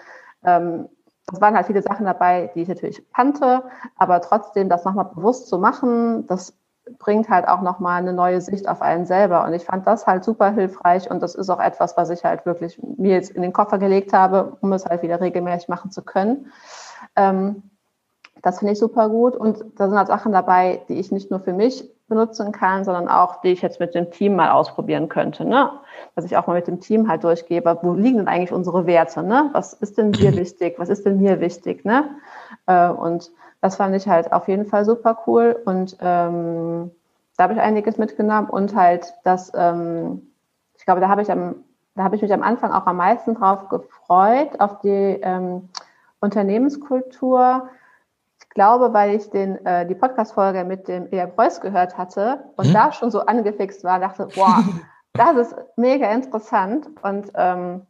ähm, 0.43 0.89
es 1.31 1.39
waren 1.39 1.55
halt 1.55 1.67
viele 1.67 1.81
Sachen 1.81 2.05
dabei, 2.05 2.51
die 2.55 2.61
ich 2.63 2.67
natürlich 2.67 3.03
kannte, 3.13 3.63
aber 3.97 4.21
trotzdem 4.21 4.69
das 4.69 4.85
nochmal 4.85 5.09
bewusst 5.13 5.47
zu 5.47 5.57
machen, 5.59 6.27
das 6.27 6.57
bringt 6.99 7.29
halt 7.29 7.47
auch 7.47 7.61
nochmal 7.61 7.99
eine 7.99 8.13
neue 8.13 8.41
Sicht 8.41 8.67
auf 8.67 8.81
einen 8.81 9.05
selber. 9.05 9.43
Und 9.45 9.53
ich 9.53 9.65
fand 9.65 9.87
das 9.87 10.05
halt 10.05 10.23
super 10.23 10.51
hilfreich 10.51 11.09
und 11.09 11.21
das 11.21 11.35
ist 11.35 11.49
auch 11.49 11.59
etwas, 11.59 11.97
was 11.97 12.09
ich 12.09 12.23
halt 12.23 12.45
wirklich 12.45 12.79
mir 12.81 13.13
jetzt 13.13 13.31
in 13.31 13.41
den 13.41 13.53
Koffer 13.53 13.77
gelegt 13.77 14.13
habe, 14.13 14.57
um 14.61 14.73
es 14.73 14.85
halt 14.85 15.01
wieder 15.01 15.19
regelmäßig 15.19 15.67
machen 15.67 15.91
zu 15.91 16.03
können. 16.03 16.51
Ähm, 17.15 17.63
das 18.41 18.59
finde 18.59 18.73
ich 18.73 18.79
super 18.79 19.09
gut. 19.09 19.35
Und 19.35 19.63
da 19.77 19.87
sind 19.87 19.97
halt 19.97 20.07
Sachen 20.07 20.31
dabei, 20.31 20.81
die 20.87 20.99
ich 20.99 21.11
nicht 21.11 21.31
nur 21.31 21.39
für 21.39 21.53
mich 21.53 21.89
benutzen 22.07 22.51
kann, 22.51 22.83
sondern 22.83 23.07
auch, 23.07 23.41
die 23.41 23.47
ich 23.47 23.63
jetzt 23.63 23.79
mit 23.79 23.95
dem 23.95 24.11
Team 24.11 24.35
mal 24.35 24.51
ausprobieren 24.51 25.09
könnte. 25.09 25.43
Ne? 25.43 25.71
Dass 26.15 26.25
ich 26.25 26.37
auch 26.37 26.45
mal 26.45 26.53
mit 26.53 26.67
dem 26.67 26.79
Team 26.79 27.07
halt 27.07 27.23
durchgebe, 27.23 27.79
wo 27.81 27.93
liegen 27.93 28.17
denn 28.17 28.27
eigentlich 28.27 28.51
unsere 28.51 28.85
Werte? 28.85 29.23
Ne? 29.23 29.49
Was 29.53 29.73
ist 29.73 29.97
denn 29.97 30.11
dir 30.11 30.35
wichtig? 30.35 30.75
Was 30.77 30.89
ist 30.89 31.05
denn 31.05 31.19
mir 31.19 31.39
wichtig? 31.41 31.83
Ne? 31.83 32.09
Äh, 32.67 32.89
und 32.89 33.31
das 33.65 33.77
fand 33.77 33.95
ich 33.95 34.07
halt 34.07 34.31
auf 34.31 34.47
jeden 34.47 34.67
Fall 34.67 34.85
super 34.85 35.17
cool 35.25 35.59
und 35.65 35.97
ähm, 35.99 36.91
da 37.35 37.45
habe 37.45 37.53
ich 37.53 37.59
einiges 37.59 37.97
mitgenommen 37.97 38.47
und 38.47 38.75
halt 38.75 39.15
das, 39.23 39.51
ähm, 39.55 40.21
ich 40.77 40.85
glaube, 40.85 41.01
da 41.01 41.09
habe 41.09 41.23
ich 41.23 41.31
am, 41.31 41.55
da 41.95 42.03
habe 42.03 42.15
ich 42.15 42.21
mich 42.21 42.31
am 42.31 42.43
Anfang 42.43 42.71
auch 42.71 42.85
am 42.85 42.97
meisten 42.97 43.33
drauf 43.33 43.67
gefreut, 43.69 44.59
auf 44.59 44.81
die 44.81 45.19
ähm, 45.19 45.69
Unternehmenskultur. 46.19 47.67
Ich 48.39 48.49
glaube, 48.49 48.93
weil 48.93 49.15
ich 49.15 49.31
den, 49.31 49.65
äh, 49.65 49.87
die 49.87 49.95
Podcast-Folge 49.95 50.63
mit 50.63 50.87
dem 50.87 51.11
Eher 51.11 51.25
Preuß 51.25 51.59
gehört 51.59 51.97
hatte 51.97 52.43
und 52.57 52.67
hm? 52.67 52.73
da 52.73 52.91
schon 52.91 53.09
so 53.09 53.21
angefixt 53.21 53.83
war, 53.83 53.99
dachte, 53.99 54.27
boah, 54.35 54.63
das 55.13 55.37
ist 55.37 55.55
mega 55.75 56.11
interessant. 56.11 56.87
Und 57.01 57.31
ähm, 57.33 57.87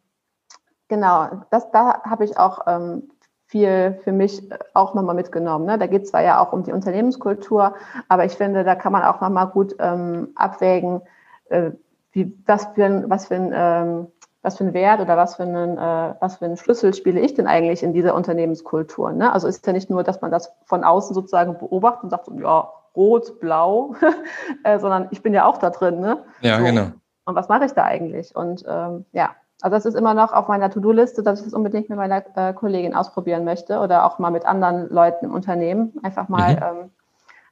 genau, 0.88 1.42
das, 1.50 1.70
da 1.72 2.02
habe 2.04 2.24
ich 2.24 2.38
auch 2.38 2.62
ähm, 2.66 3.10
viel 3.48 4.00
für 4.04 4.12
mich 4.12 4.52
äh, 4.52 4.58
auch 4.74 4.94
nochmal 4.94 5.16
mitgenommen. 5.16 5.66
Ne? 5.66 5.78
Da 5.78 5.88
geht 5.88 6.04
es 6.04 6.10
zwar 6.12 6.24
ja 6.24 6.40
auch 6.40 6.54
um 6.54 6.64
die 6.64 6.72
Unternehmenskultur, 6.72 7.76
aber 8.10 8.26
ich 8.26 8.34
finde, 8.34 8.64
da 8.64 8.76
kann 8.76 8.92
man 8.92 9.04
auch 9.04 9.22
nochmal 9.22 9.48
gut 9.48 9.76
ähm, 9.80 10.30
abwägen, 10.36 11.02
äh, 11.50 11.72
wie, 12.12 12.34
was, 12.46 12.68
für 12.74 12.86
ein, 12.86 13.10
was, 13.10 13.28
für 13.28 13.36
ein, 13.36 13.52
ähm, 13.54 14.08
was 14.42 14.58
für 14.58 14.64
ein 14.64 14.74
Wert 14.74 15.02
oder 15.02 15.18
was 15.18 15.36
für, 15.36 15.44
einen, 15.44 15.78
äh, 15.78 16.16
was 16.20 16.38
für 16.38 16.46
einen 16.46 16.58
Schlüssel 16.58 16.94
spiele 16.94 17.20
ich 17.20 17.34
denn 17.34 17.48
eigentlich 17.48 17.84
in 17.84 17.94
dieser 17.94 18.16
Unternehmenskultur. 18.16 19.12
Ne? 19.12 19.32
Also 19.32 19.48
ist 19.48 19.66
ja 19.68 19.74
nicht 19.74 19.90
nur, 19.90 20.04
dass 20.04 20.22
man 20.22 20.32
das 20.32 20.52
von 20.66 20.84
außen 20.84 21.14
sozusagen 21.14 21.58
beobachtet 21.58 22.04
und 22.04 22.10
sagt, 22.10 22.28
ja, 22.40 22.70
rot, 22.96 23.40
blau, 23.40 23.96
äh, 24.64 24.80
sondern 24.80 25.08
ich 25.12 25.22
bin 25.22 25.34
ja 25.34 25.46
auch 25.46 25.58
da 25.58 25.70
drin. 25.70 26.00
Ne? 26.00 26.24
Ja, 26.42 26.58
so. 26.58 26.64
genau. 26.64 26.88
Und 27.26 27.36
was 27.36 27.50
mache 27.50 27.66
ich 27.66 27.74
da 27.74 27.84
eigentlich? 27.84 28.36
Und 28.36 28.64
ähm, 28.68 29.06
ja, 29.12 29.36
also 29.62 29.78
es 29.78 29.86
ist 29.86 29.96
immer 29.96 30.14
noch 30.14 30.34
auf 30.34 30.48
meiner 30.48 30.70
To-Do-Liste, 30.70 31.24
dass 31.24 31.40
ich 31.40 31.46
das 31.46 31.54
unbedingt 31.54 31.90
mit 31.90 31.98
meiner 31.98 32.24
äh, 32.36 32.54
Kollegin 32.54 32.94
ausprobieren 32.94 33.46
möchte 33.46 33.80
oder 33.80 34.06
auch 34.06 34.20
mal 34.20 34.32
mit 34.32 34.46
anderen 34.46 34.90
Leuten 34.90 35.26
im 35.26 35.34
Unternehmen 35.34 35.94
einfach 36.04 36.28
mal 36.28 36.56
mhm. 36.56 36.62
ähm, 36.64 36.90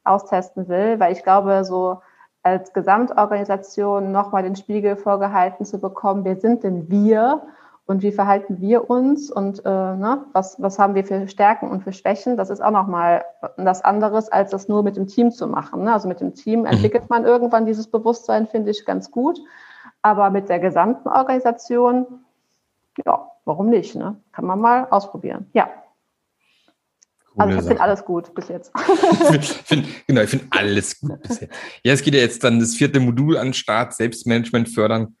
austesten 0.04 0.68
will, 0.68 1.00
weil 1.00 1.12
ich 1.12 1.22
glaube, 1.22 1.64
so 1.64 2.00
als 2.42 2.74
Gesamtorganisation 2.74 4.12
nochmal 4.12 4.42
den 4.42 4.54
Spiegel 4.54 4.96
vorgehalten 4.96 5.64
zu 5.64 5.80
bekommen, 5.80 6.24
wer 6.24 6.36
sind 6.36 6.62
denn 6.62 6.90
wir 6.90 7.42
und 7.86 8.02
wie 8.02 8.12
verhalten 8.12 8.60
wir 8.60 8.88
uns 8.88 9.30
und 9.30 9.64
äh, 9.64 9.68
ne, 9.68 10.24
was, 10.32 10.60
was 10.60 10.78
haben 10.78 10.94
wir 10.94 11.04
für 11.04 11.26
Stärken 11.26 11.70
und 11.70 11.82
für 11.82 11.92
Schwächen, 11.92 12.36
das 12.36 12.50
ist 12.50 12.62
auch 12.62 12.70
nochmal 12.70 13.24
was 13.56 13.82
anderes, 13.82 14.30
als 14.30 14.50
das 14.50 14.68
nur 14.68 14.82
mit 14.82 14.96
dem 14.96 15.06
Team 15.06 15.30
zu 15.30 15.46
machen. 15.46 15.84
Ne? 15.84 15.92
Also 15.92 16.06
mit 16.06 16.20
dem 16.20 16.34
Team 16.34 16.60
mhm. 16.60 16.66
entwickelt 16.66 17.08
man 17.08 17.24
irgendwann 17.24 17.66
dieses 17.66 17.86
Bewusstsein, 17.86 18.46
finde 18.46 18.70
ich 18.70 18.84
ganz 18.84 19.10
gut. 19.10 19.38
Aber 20.04 20.28
mit 20.28 20.50
der 20.50 20.58
gesamten 20.58 21.08
Organisation, 21.08 22.04
ja, 23.06 23.26
warum 23.46 23.70
nicht? 23.70 23.94
Ne? 23.94 24.20
Kann 24.32 24.44
man 24.44 24.60
mal 24.60 24.86
ausprobieren. 24.90 25.46
Ja. 25.54 25.70
also 27.38 27.58
ich 27.58 27.64
finde 27.64 27.80
alles 27.80 28.04
gut 28.04 28.34
bis 28.34 28.48
jetzt. 28.48 28.70
ich 29.32 29.48
find, 29.48 29.86
genau, 30.06 30.20
ich 30.20 30.28
finde 30.28 30.44
alles 30.50 31.00
gut 31.00 31.22
bisher. 31.22 31.48
Ja, 31.82 31.94
es 31.94 32.02
geht 32.02 32.12
ja 32.12 32.20
jetzt 32.20 32.44
dann 32.44 32.60
das 32.60 32.74
vierte 32.74 33.00
Modul 33.00 33.38
an 33.38 33.54
Start, 33.54 33.94
Selbstmanagement 33.94 34.68
fördern, 34.68 35.16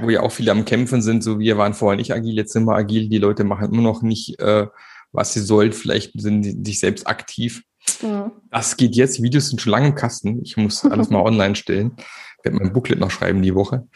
wo 0.00 0.10
ja 0.10 0.20
auch 0.20 0.32
viele 0.32 0.52
am 0.52 0.66
Kämpfen 0.66 1.00
sind. 1.00 1.24
So 1.24 1.38
wir 1.38 1.56
waren 1.56 1.72
vorher 1.72 1.96
nicht 1.96 2.12
agil, 2.12 2.36
jetzt 2.36 2.52
sind 2.52 2.66
wir 2.66 2.76
agil. 2.76 3.08
Die 3.08 3.16
Leute 3.16 3.42
machen 3.42 3.72
immer 3.72 3.82
noch 3.82 4.02
nicht, 4.02 4.38
äh, 4.38 4.66
was 5.12 5.32
sie 5.32 5.40
sollen. 5.40 5.72
Vielleicht 5.72 6.12
sind 6.20 6.42
die 6.42 6.62
sich 6.62 6.80
selbst 6.80 7.06
aktiv. 7.06 7.62
Mhm. 8.02 8.32
Das 8.50 8.76
geht 8.76 8.96
jetzt. 8.96 9.16
Die 9.16 9.22
Videos 9.22 9.48
sind 9.48 9.62
schon 9.62 9.70
lange 9.70 9.86
im 9.86 9.94
Kasten. 9.94 10.42
Ich 10.44 10.58
muss 10.58 10.84
alles 10.84 11.08
mal 11.08 11.20
online 11.24 11.56
stellen 11.56 11.96
werde 12.42 12.58
mein 12.58 12.72
Booklet 12.72 12.98
noch 12.98 13.10
schreiben 13.10 13.42
die 13.42 13.54
Woche 13.54 13.86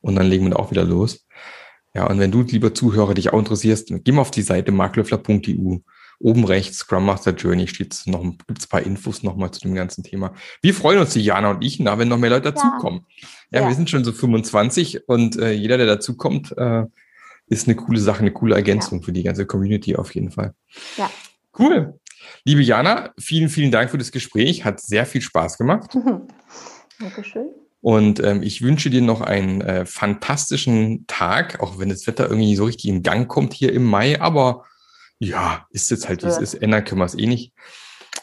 und 0.00 0.16
dann 0.16 0.26
legen 0.26 0.44
wir 0.44 0.50
da 0.50 0.56
auch 0.56 0.70
wieder 0.70 0.84
los. 0.84 1.26
Ja, 1.94 2.08
und 2.08 2.18
wenn 2.18 2.32
du, 2.32 2.42
lieber 2.42 2.74
Zuhörer, 2.74 3.14
dich 3.14 3.32
auch 3.32 3.38
interessierst, 3.38 3.92
geh 4.02 4.12
mal 4.12 4.22
auf 4.22 4.32
die 4.32 4.42
Seite 4.42 4.72
marklöffler.eu. 4.72 5.78
Oben 6.20 6.44
rechts, 6.44 6.78
Scrum 6.78 7.06
Master 7.06 7.32
Journey, 7.32 7.68
steht 7.68 8.02
noch, 8.06 8.22
gibt's 8.46 8.66
ein 8.66 8.68
paar 8.68 8.82
Infos 8.82 9.22
nochmal 9.22 9.50
zu 9.50 9.60
dem 9.60 9.74
ganzen 9.74 10.02
Thema. 10.02 10.32
Wir 10.62 10.74
freuen 10.74 10.98
uns, 10.98 11.12
die 11.12 11.20
Jana 11.20 11.50
und 11.50 11.64
ich, 11.64 11.80
na, 11.80 11.98
wenn 11.98 12.08
noch 12.08 12.18
mehr 12.18 12.30
Leute 12.30 12.52
dazukommen. 12.52 13.06
Ja. 13.50 13.60
ja, 13.60 13.68
wir 13.68 13.74
sind 13.74 13.90
schon 13.90 14.04
so 14.04 14.12
25 14.12 15.08
und 15.08 15.36
äh, 15.36 15.52
jeder, 15.52 15.76
der 15.76 15.86
dazukommt, 15.86 16.56
äh, 16.56 16.84
ist 17.46 17.68
eine 17.68 17.76
coole 17.76 18.00
Sache, 18.00 18.20
eine 18.20 18.32
coole 18.32 18.54
Ergänzung 18.54 19.00
ja. 19.00 19.04
für 19.04 19.12
die 19.12 19.22
ganze 19.22 19.46
Community 19.46 19.96
auf 19.96 20.14
jeden 20.14 20.30
Fall. 20.30 20.54
Ja. 20.96 21.10
Cool. 21.58 21.98
Liebe 22.44 22.62
Jana, 22.62 23.12
vielen, 23.18 23.48
vielen 23.48 23.70
Dank 23.70 23.90
für 23.90 23.98
das 23.98 24.12
Gespräch. 24.12 24.64
Hat 24.64 24.80
sehr 24.80 25.06
viel 25.06 25.20
Spaß 25.20 25.58
gemacht. 25.58 25.96
Dankeschön. 26.98 27.50
Und 27.84 28.18
ähm, 28.24 28.42
ich 28.42 28.62
wünsche 28.62 28.88
dir 28.88 29.02
noch 29.02 29.20
einen 29.20 29.60
äh, 29.60 29.84
fantastischen 29.84 31.06
Tag, 31.06 31.60
auch 31.60 31.78
wenn 31.78 31.90
das 31.90 32.06
Wetter 32.06 32.30
irgendwie 32.30 32.56
so 32.56 32.64
richtig 32.64 32.88
in 32.88 33.02
Gang 33.02 33.28
kommt 33.28 33.52
hier 33.52 33.74
im 33.74 33.84
Mai. 33.84 34.22
Aber 34.22 34.64
ja, 35.18 35.66
ist 35.68 35.90
jetzt 35.90 36.08
halt, 36.08 36.22
wie 36.22 36.28
es 36.28 36.38
ist. 36.38 36.54
Ändern 36.54 36.84
können 36.84 37.02
wir 37.02 37.04
es 37.04 37.14
eh 37.14 37.26
nicht. 37.26 37.52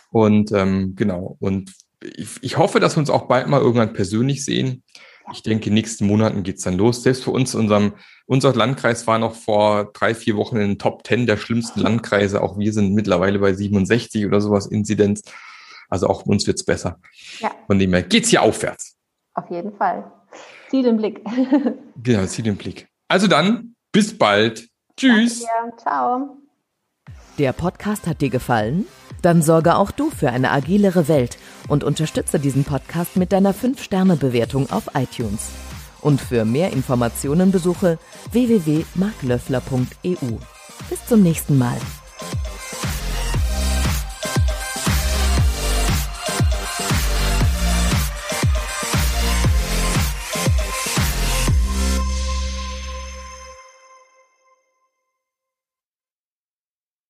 Und 0.09 0.51
ähm, 0.51 0.95
genau. 0.95 1.37
Und 1.39 1.73
ich, 2.01 2.29
ich 2.41 2.57
hoffe, 2.57 2.79
dass 2.79 2.95
wir 2.95 3.01
uns 3.01 3.11
auch 3.11 3.27
bald 3.27 3.49
mal 3.49 3.61
irgendwann 3.61 3.93
persönlich 3.93 4.43
sehen. 4.43 4.81
Ich 5.31 5.43
denke, 5.43 5.65
in 5.65 5.75
den 5.75 5.75
nächsten 5.75 6.07
Monaten 6.07 6.41
geht's 6.41 6.63
dann 6.63 6.77
los. 6.77 7.03
Selbst 7.03 7.23
für 7.23 7.31
uns, 7.31 7.53
unserem, 7.53 7.93
unser 8.25 8.55
Landkreis 8.55 9.05
war 9.05 9.19
noch 9.19 9.35
vor 9.35 9.91
drei, 9.93 10.15
vier 10.15 10.37
Wochen 10.37 10.55
in 10.55 10.69
den 10.69 10.79
Top 10.79 11.05
10 11.05 11.27
der 11.27 11.37
schlimmsten 11.37 11.81
Landkreise. 11.81 12.41
Auch 12.41 12.57
wir 12.57 12.73
sind 12.73 12.95
mittlerweile 12.95 13.37
bei 13.37 13.53
67 13.53 14.25
oder 14.25 14.41
sowas 14.41 14.65
Inzidenz. 14.65 15.21
Also 15.87 16.07
auch 16.07 16.25
uns 16.25 16.47
wird's 16.47 16.65
besser. 16.65 16.99
Ja. 17.37 17.51
Von 17.67 17.77
dem 17.77 17.93
her 17.93 18.01
geht's 18.01 18.29
hier 18.29 18.41
aufwärts. 18.41 18.97
Auf 19.33 19.49
jeden 19.49 19.75
Fall. 19.77 20.11
Zieh 20.69 20.83
den 20.83 20.97
Blick. 20.97 21.21
genau, 22.03 22.25
zieh 22.25 22.43
den 22.43 22.57
Blick. 22.57 22.89
Also 23.07 23.27
dann, 23.27 23.75
bis 23.91 24.17
bald. 24.17 24.67
Tschüss. 24.97 25.45
Ciao. 25.77 26.37
Der 27.37 27.53
Podcast 27.53 28.07
hat 28.07 28.21
dir 28.21 28.29
gefallen? 28.29 28.85
Dann 29.21 29.41
sorge 29.41 29.75
auch 29.75 29.91
du 29.91 30.09
für 30.09 30.31
eine 30.31 30.51
agilere 30.51 31.07
Welt 31.07 31.37
und 31.67 31.83
unterstütze 31.83 32.39
diesen 32.39 32.63
Podcast 32.63 33.17
mit 33.17 33.31
deiner 33.31 33.53
5-Sterne-Bewertung 33.53 34.71
auf 34.71 34.95
iTunes. 34.95 35.51
Und 36.01 36.19
für 36.19 36.45
mehr 36.45 36.73
Informationen 36.73 37.51
besuche 37.51 37.99
www.marklöffler.eu. 38.31 40.37
Bis 40.89 41.05
zum 41.05 41.21
nächsten 41.21 41.57
Mal. 41.57 41.77